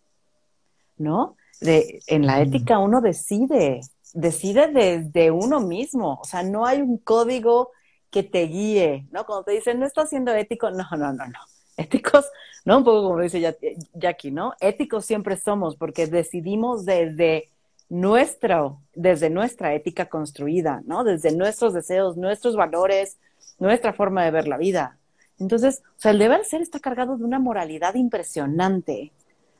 [0.98, 1.36] ¿no?
[1.60, 3.80] De, en la ética uno decide
[4.12, 7.70] decide desde uno mismo, o sea, no hay un código
[8.10, 9.26] que te guíe, ¿no?
[9.26, 11.38] Cuando te dicen, no estás siendo ético, no, no, no, no.
[11.76, 12.26] Éticos,
[12.64, 12.78] ¿no?
[12.78, 13.56] Un poco como dice
[13.94, 14.54] Jackie, ¿no?
[14.60, 17.48] Éticos siempre somos porque decidimos desde
[17.88, 21.04] nuestro, desde nuestra ética construida, ¿no?
[21.04, 23.18] Desde nuestros deseos, nuestros valores,
[23.58, 24.97] nuestra forma de ver la vida.
[25.38, 29.12] Entonces, o sea, el deber ser está cargado de una moralidad impresionante.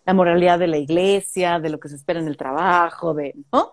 [0.04, 3.70] La moralidad de la iglesia, de lo que se espera en el trabajo, de, ¿no?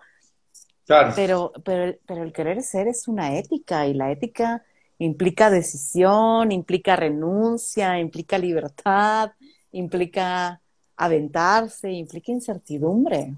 [1.16, 4.64] Pero, pero, pero el querer ser es una ética y la ética
[4.98, 9.32] implica decisión, implica renuncia, implica libertad,
[9.72, 10.60] implica
[10.96, 13.34] aventarse, implica incertidumbre.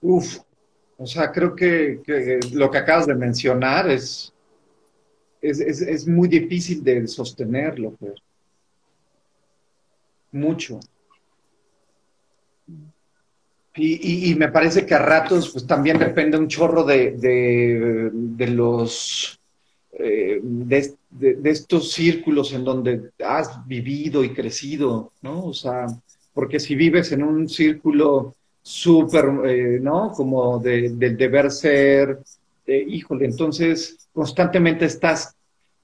[0.00, 0.38] Uf,
[0.98, 2.00] o sea, creo que,
[2.52, 4.32] lo que acabas de mencionar es,
[5.40, 8.14] es, es, muy difícil de sostenerlo, pero
[10.32, 10.80] mucho.
[13.78, 17.12] Y, me parece que a ratos pues también depende un chorro de,
[18.10, 19.38] de, los
[19.92, 25.44] eh, de, estos círculos en donde has vivido y crecido, ¿no?
[25.44, 25.86] O sea,
[26.32, 30.10] porque si vives en un círculo súper, eh, ¿no?
[30.12, 32.20] Como del deber ser,
[32.66, 35.34] híjole, entonces constantemente estás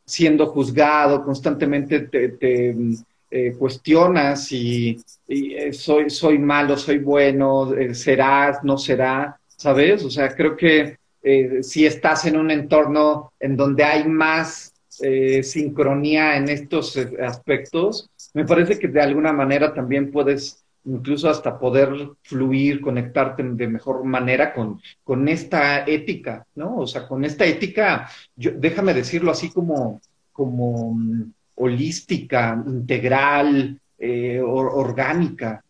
[0.05, 2.74] siendo juzgado, constantemente te
[3.35, 10.05] eh, cuestionas y, eh, soy, soy malo, soy bueno, eh, serás, no será, ¿sabes?
[10.05, 10.99] O sea, creo que
[11.62, 14.74] si estás en un entorno en donde hay más
[15.43, 22.11] sincronía en estos aspectos, me parece que de alguna manera también puedes incluso hasta poder
[22.22, 26.78] fluir, conectarte de mejor manera con, con esta ética, ¿no?
[26.78, 30.01] O sea, con esta ética, yo, déjame decirlo así como,
[30.33, 30.99] como
[31.55, 35.62] holística, integral, eh, orgánica.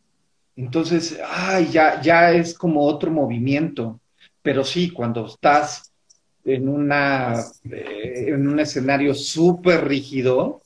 [0.57, 4.01] Entonces, ay, ya, ya es como otro movimiento.
[4.43, 5.93] Pero sí, cuando estás
[6.45, 7.35] en, una,
[7.71, 10.63] eh, en un escenario súper rígido,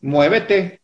[0.00, 0.79] muévete,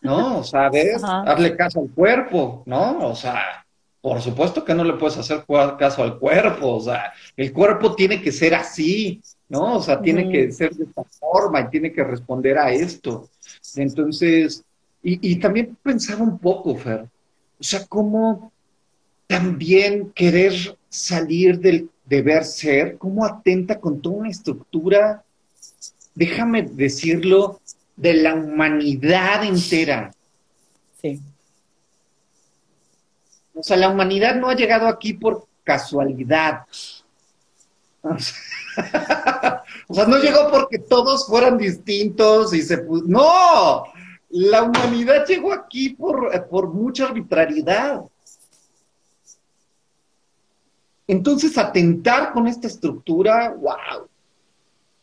[0.00, 0.38] ¿no?
[0.38, 3.08] O sea, darle caso al cuerpo, ¿no?
[3.08, 3.64] O sea,
[4.00, 5.44] por supuesto que no le puedes hacer
[5.78, 9.76] caso al cuerpo, o sea, el cuerpo tiene que ser así, ¿no?
[9.76, 13.28] O sea, tiene que ser de esta forma y tiene que responder a esto.
[13.76, 14.64] Entonces,
[15.02, 17.06] y, también pensaba un poco, Fer,
[17.58, 18.52] o sea, cómo
[19.26, 25.22] también querer salir del deber ser, cómo atenta con toda una estructura,
[26.14, 27.60] déjame decirlo,
[27.98, 30.12] de la humanidad entera.
[31.02, 31.20] Sí.
[33.54, 36.64] O sea, la humanidad no ha llegado aquí por casualidad.
[38.02, 39.64] O sea,
[40.06, 42.84] no llegó porque todos fueran distintos y se...
[42.86, 43.84] No,
[44.30, 48.02] la humanidad llegó aquí por, por mucha arbitrariedad.
[51.08, 54.07] Entonces, atentar con esta estructura, wow.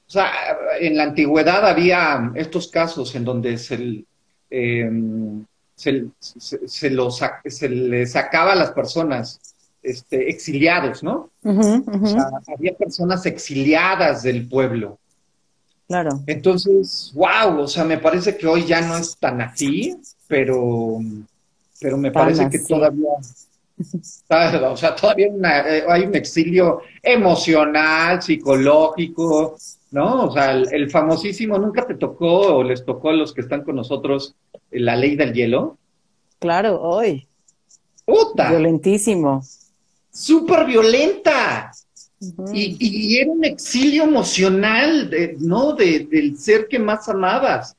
[0.08, 0.32] O sea,
[0.80, 4.06] en la antigüedad había estos casos en donde se,
[4.50, 5.46] em,
[5.76, 9.40] se, se, los, se le sacaba a las personas
[9.82, 11.30] este, exiliados, ¿no?
[11.44, 14.98] O sea, había personas exiliadas del pueblo.
[15.88, 16.24] Claro.
[16.26, 19.96] Entonces, wow, o sea, me parece que hoy ya no es tan así,
[20.28, 21.00] pero,
[21.80, 23.10] pero me parece que todavía,
[24.70, 29.56] o sea, todavía eh, hay un exilio emocional, psicológico,
[29.96, 30.26] ¿no?
[30.26, 33.76] O sea, el, famosísimo, ¿nunca te tocó o les tocó a los que están con
[33.76, 34.36] nosotros
[34.70, 35.78] la ley del hielo?
[36.40, 37.28] Claro, hoy.
[38.06, 38.50] Puta.
[38.50, 39.42] Violentísimo
[40.16, 41.72] súper violenta.
[42.54, 45.74] y, era un exilio emocional, ¿no?
[45.74, 47.76] del ser que más amabas.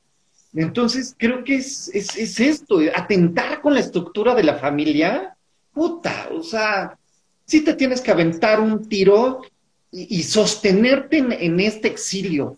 [0.55, 5.35] Entonces, creo que es, es, esto, atentar con la estructura de la familia.
[5.73, 6.97] Puta, o sea,
[7.45, 9.43] sí te tienes que aventar un tiro
[9.91, 12.57] y, sostenerte en, este exilio.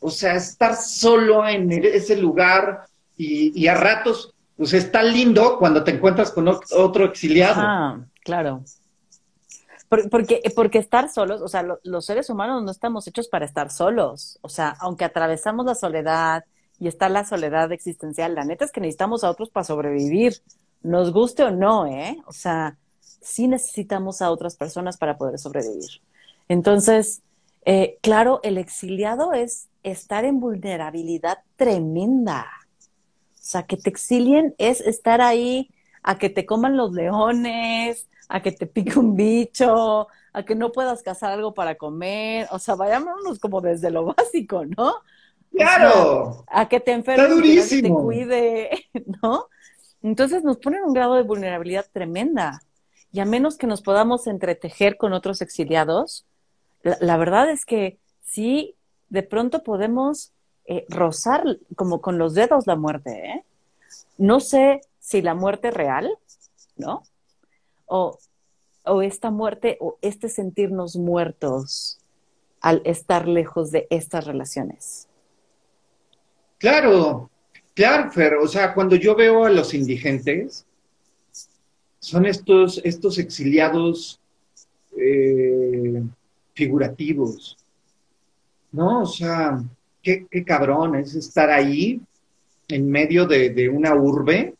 [0.00, 2.86] O sea, estar solo en ese lugar
[3.16, 7.60] y, y, a ratos, pues está lindo cuando te encuentras con otro exiliado.
[7.60, 8.64] Ah, claro.
[10.10, 14.38] Porque, porque estar solos, o sea, los seres humanos no estamos hechos para estar solos.
[14.42, 16.44] O sea, aunque atravesamos la soledad
[16.80, 20.42] y está la soledad existencial, la neta es que necesitamos a otros para sobrevivir,
[20.82, 22.16] nos guste o no, ¿eh?
[22.26, 26.00] O sea, sí necesitamos a otras personas para poder sobrevivir.
[26.48, 27.22] Entonces,
[27.64, 32.46] eh, claro, el exiliado es estar en vulnerabilidad tremenda.
[33.34, 35.70] O sea, que te exilien es estar ahí
[36.02, 40.72] a que te coman los leones, a que te pique un bicho, a que no
[40.72, 44.94] puedas cazar algo para comer, o sea, vayámonos como desde lo básico, ¿no?
[45.50, 46.44] Claro.
[46.48, 48.70] a que te enfermes, que te cuide,
[49.22, 49.48] ¿no?
[50.02, 52.60] Entonces nos ponen un grado de vulnerabilidad tremenda.
[53.12, 56.26] Y a menos que nos podamos entretejer con otros exiliados,
[56.84, 58.76] la, verdad es que sí,
[59.08, 60.32] de pronto podemos
[60.66, 61.44] eh, rozar
[61.76, 63.44] como con los dedos la muerte, ¿eh?
[64.18, 66.16] No sé si la muerte real,
[66.76, 67.02] ¿no?
[67.86, 68.18] o,
[69.02, 71.98] esta muerte o este sentirnos muertos
[72.60, 75.08] al estar lejos de estas relaciones.
[76.58, 77.30] Claro,
[77.74, 78.34] claro, Fer.
[78.34, 80.66] O sea, cuando yo veo a los indigentes,
[81.98, 84.20] son estos, estos exiliados
[84.98, 86.02] eh,
[86.54, 87.56] figurativos.
[88.72, 89.02] ¿No?
[89.02, 89.62] O sea,
[90.02, 92.00] qué, qué, cabrón es estar ahí
[92.66, 94.54] en medio de, de una urbe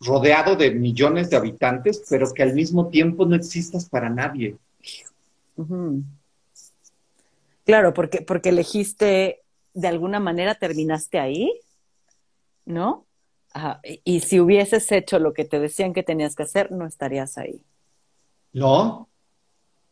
[0.00, 4.56] rodeado de millones de habitantes, pero que al mismo tiempo no existas para nadie.
[7.64, 9.42] Claro, porque, porque elegiste,
[9.74, 11.52] de alguna manera terminaste ahí,
[12.64, 13.04] ¿no?
[14.04, 17.60] Y, si hubieses hecho lo que te decían que tenías que hacer, no estarías ahí.
[18.52, 19.08] No,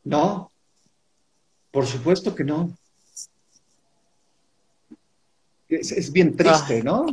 [0.09, 0.51] no,
[1.71, 2.71] por supuesto que no.
[5.69, 7.05] Es, bien triste, ¿no?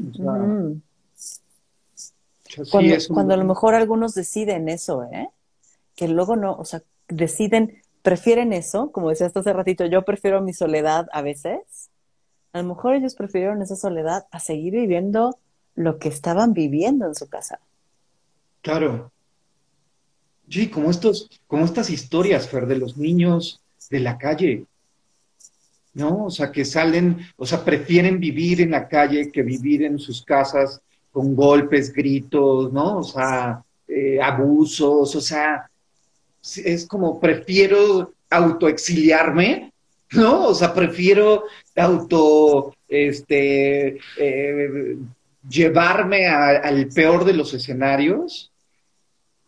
[2.72, 5.28] Cuando, a lo mejor algunos deciden eso, ¿eh?
[5.94, 10.54] Que luego no, o sea, deciden, prefieren eso, como decías hace ratito, yo prefiero mi
[10.54, 11.90] soledad a veces.
[12.54, 15.38] A lo mejor ellos prefirieron esa soledad a seguir viviendo
[15.76, 17.60] lo que estaban viviendo en su casa.
[18.62, 19.12] Claro.
[20.50, 24.66] Sí, como estos, como estas historias, Fer, de los niños de la calle.
[25.94, 26.26] ¿No?
[26.26, 30.24] O sea, que salen, o sea, prefieren vivir en la calle que vivir en sus
[30.24, 30.82] casas
[31.12, 32.98] con golpes, gritos, ¿no?
[32.98, 35.70] O sea, eh, abusos, o sea,
[36.58, 39.72] es como prefiero autoexiliarme,
[40.12, 40.48] ¿no?
[40.48, 41.46] O sea, prefiero
[41.78, 44.98] auto, este, eh,
[45.48, 48.52] llevarme al peor de los escenarios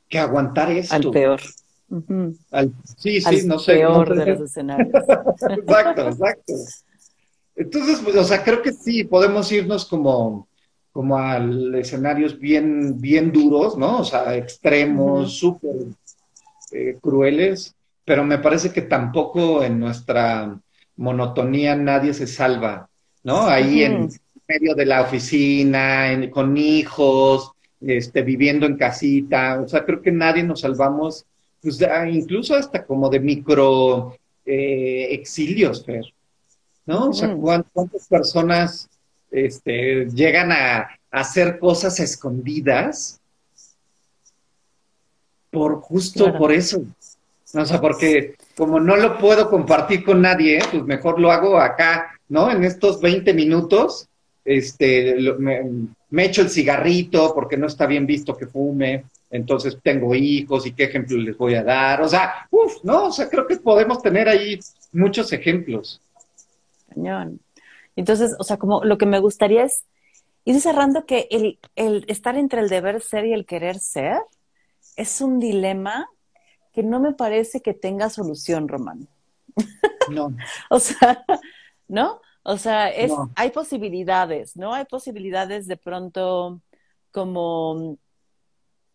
[0.10, 0.96] que aguantar esto.
[0.96, 1.42] Al peor.
[2.98, 3.76] sí, sí, no sé.
[3.76, 4.90] Peor de los escenarios.
[5.50, 6.54] exacto, exacto.
[7.56, 10.48] Entonces, pues, o sea, creo que sí, podemos irnos como
[10.98, 11.38] como a
[11.76, 14.00] escenarios bien, bien duros, ¿no?
[14.00, 15.76] O sea, extremos, súper
[16.72, 20.60] eh, crueles, pero me parece que tampoco en nuestra
[20.96, 22.90] monotonía nadie se salva,
[23.22, 23.46] ¿no?
[23.46, 24.10] Ahí en
[24.48, 27.52] medio de la oficina, con hijos,
[27.82, 31.26] este, viviendo en casita, o sea, creo que nadie nos salvamos,
[31.62, 31.80] pues,
[32.12, 34.16] incluso hasta como de micro
[34.46, 36.06] eh, exilios, Fer,
[36.86, 37.10] ¿no?
[37.10, 38.90] O sea, ¿cuántas personas
[39.32, 43.20] este, llegan a, hacer cosas escondidas
[45.50, 46.84] por justo por eso.
[47.54, 52.20] O sea, porque como no lo puedo compartir con nadie, pues mejor lo hago acá,
[52.28, 52.52] ¿no?
[52.52, 54.10] En estos 20 minutos,
[54.44, 60.16] este, me, me echo el cigarrito porque no está bien visto que fume, entonces tengo
[60.16, 62.02] hijos y qué ejemplo les voy a dar.
[62.02, 63.06] O sea, uff, ¿no?
[63.06, 64.60] O sea, creo que podemos tener ahí
[64.92, 66.02] muchos ejemplos.
[66.90, 67.40] Cañón.
[67.96, 69.84] Entonces, o sea, como lo que me gustaría es
[70.46, 74.20] ir cerrando que el, el estar entre el deber ser y el querer ser
[74.96, 76.10] es un dilema
[76.74, 79.08] que no me parece que tenga solución, Román.
[80.10, 80.36] No.
[80.70, 81.26] o sea,
[81.88, 82.22] ¿no?
[82.50, 84.74] O sea, es, hay posibilidades, ¿no?
[84.74, 86.62] Hay posibilidades de pronto
[87.12, 87.98] como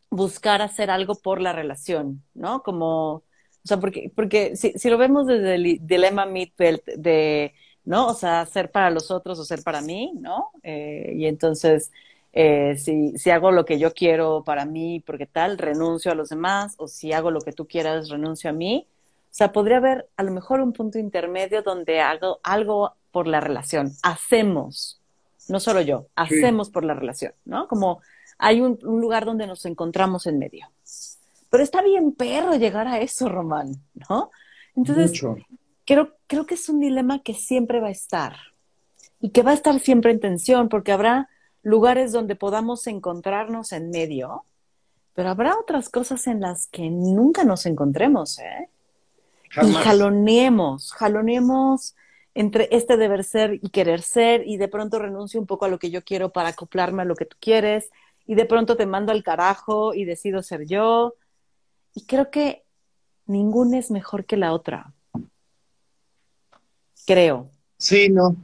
[0.09, 2.63] buscar hacer algo por la relación, ¿no?
[2.63, 3.25] Como, o
[3.63, 7.53] sea, porque, porque si, si lo vemos desde el dilema Midbelt de,
[7.85, 8.07] ¿no?
[8.07, 10.49] O sea, ser para los otros o ser para mí, ¿no?
[10.63, 11.93] Eh, y entonces,
[12.33, 16.31] eh, si, si hago lo que yo quiero para mí, porque tal, renuncio a los
[16.31, 18.87] demás, o si hago lo que tú quieras, renuncio a mí.
[19.25, 23.41] O sea, podría haber a lo mejor un punto intermedio donde hago algo por la
[23.41, 25.01] relación, hacemos,
[25.49, 27.69] no solo yo, hacemos por la relación, ¿no?
[27.69, 28.01] Como
[28.39, 30.67] hay un, lugar donde nos encontramos en medio.
[31.51, 33.77] Pero está bien perro llegar a eso, Román,
[34.09, 34.31] ¿no?
[34.75, 35.23] Entonces,
[35.85, 38.37] Creo, creo que es un dilema que siempre va a estar
[39.21, 41.29] y que va a estar siempre en tensión porque habrá
[41.63, 44.45] lugares donde podamos encontrarnos en medio,
[45.15, 48.69] pero habrá otras cosas en las que nunca nos encontremos, ¿eh?
[49.61, 51.95] Y jaloneemos, jaloneemos
[52.35, 55.79] entre este deber ser y querer ser y de pronto renuncio un poco a lo
[55.79, 57.91] que yo quiero para acoplarme a lo que tú quieres
[58.27, 61.15] y de pronto te mando al carajo y decido ser yo.
[61.95, 62.63] Y creo que
[63.27, 64.93] ninguna es mejor que la otra.
[67.07, 67.51] Creo.
[67.77, 68.37] Sí, no.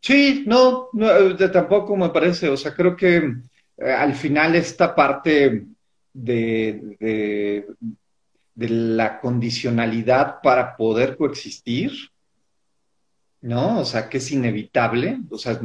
[0.00, 2.48] Sí, no, eh, tampoco me parece.
[2.48, 3.16] O sea, creo que
[3.78, 5.66] eh, al final esta parte
[6.12, 7.64] de,
[8.54, 11.92] de la condicionalidad para poder coexistir,
[13.40, 13.80] ¿no?
[13.80, 15.60] O sea, que es inevitable, o sea,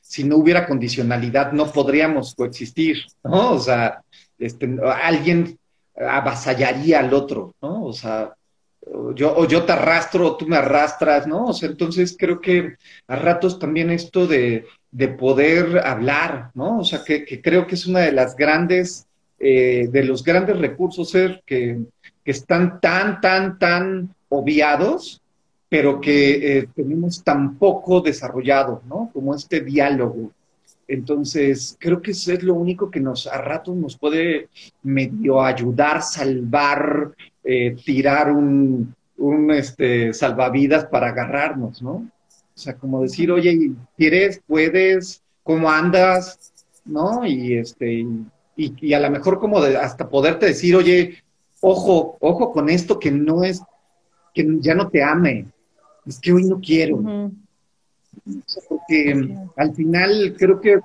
[0.00, 3.52] si no hubiera condicionalidad no podríamos coexistir, ¿no?
[3.52, 4.02] O sea,
[4.38, 5.58] este, alguien
[5.94, 7.84] avasallaría al otro, ¿no?
[7.84, 8.32] O sea,
[9.14, 11.46] yo, o yo te arrastro o tú me arrastras, ¿no?
[11.46, 16.78] O sea, entonces creo que a ratos también esto de, de poder hablar, ¿no?
[16.78, 19.06] O sea, que, creo que es una de las grandes,
[19.38, 21.78] eh, de los grandes recursos ser que,
[22.24, 25.20] que están tan, tan, tan obviados,
[25.68, 29.10] pero que eh, tenemos tan poco desarrollado, ¿no?
[29.12, 30.32] Como este diálogo.
[30.86, 34.48] Entonces, creo que eso es lo único que nos a ratos nos puede
[34.82, 37.12] medio ayudar, salvar,
[37.44, 41.90] eh, tirar un, un este, salvavidas para agarrarnos, ¿no?
[41.92, 44.40] O sea, como decir, oye, ¿quieres?
[44.46, 45.22] ¿Puedes?
[45.42, 46.52] ¿Cómo andas?
[46.86, 47.24] ¿No?
[47.26, 48.06] Y este,
[48.56, 51.22] y, a lo mejor como de, hasta poderte decir, oye,
[51.60, 53.62] ojo, ojo con esto que no es,
[54.34, 55.46] que ya no te ame,
[56.08, 57.30] es que hoy no quiero.
[58.68, 60.80] Porque al final creo que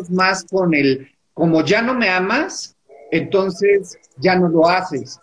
[0.00, 2.76] es más con el, como ya no me amas,
[3.10, 5.18] entonces ya no lo haces.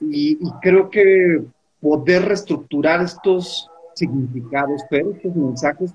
[0.00, 1.42] Y, creo que
[1.80, 5.92] poder reestructurar estos significados, pero estos mensajes,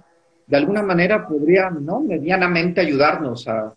[0.48, 2.00] de alguna manera podría, ¿no?
[2.00, 3.74] Medianamente ayudarnos a,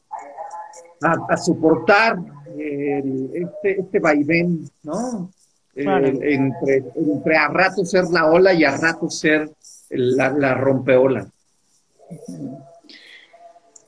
[1.03, 2.19] a, soportar
[2.57, 5.31] este, este vaivén, ¿no?
[5.77, 9.51] Entre, entre, a rato ser la ola y a rato ser
[9.91, 11.27] la, la rompeola.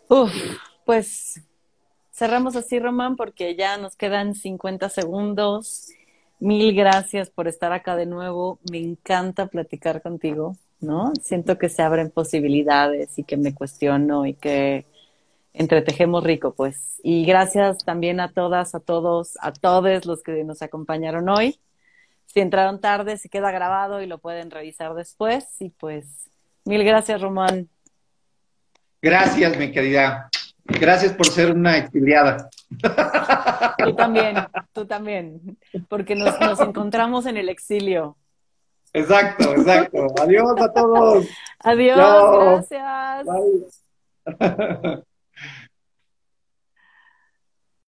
[0.09, 0.33] Uf,
[0.85, 1.41] pues
[2.13, 5.89] cerramos así, Román, porque ya nos quedan 50 segundos.
[6.39, 8.59] Mil gracias por estar acá de nuevo.
[8.71, 11.13] Me encanta platicar contigo, ¿no?
[11.23, 14.85] Siento que se abren posibilidades y que me cuestiono y que
[15.55, 17.01] entretejemos rico, pues.
[17.03, 21.59] Y gracias también a todas, a todos, a todos los que nos acompañaron hoy.
[22.27, 25.47] Si entraron tarde, si queda grabado y lo pueden revisar después.
[25.61, 26.31] Y pues,
[26.65, 27.69] mil gracias, Román.
[29.01, 30.29] Gracias, mi querida.
[30.65, 32.51] Gracias por ser una exiliada.
[33.79, 34.37] Tú también,
[34.73, 35.59] tú también,
[35.89, 38.17] porque nos, nos encontramos en el exilio.
[38.93, 40.07] Exacto, exacto.
[40.21, 41.27] Adiós a todos.
[41.61, 43.85] Adiós, gracias.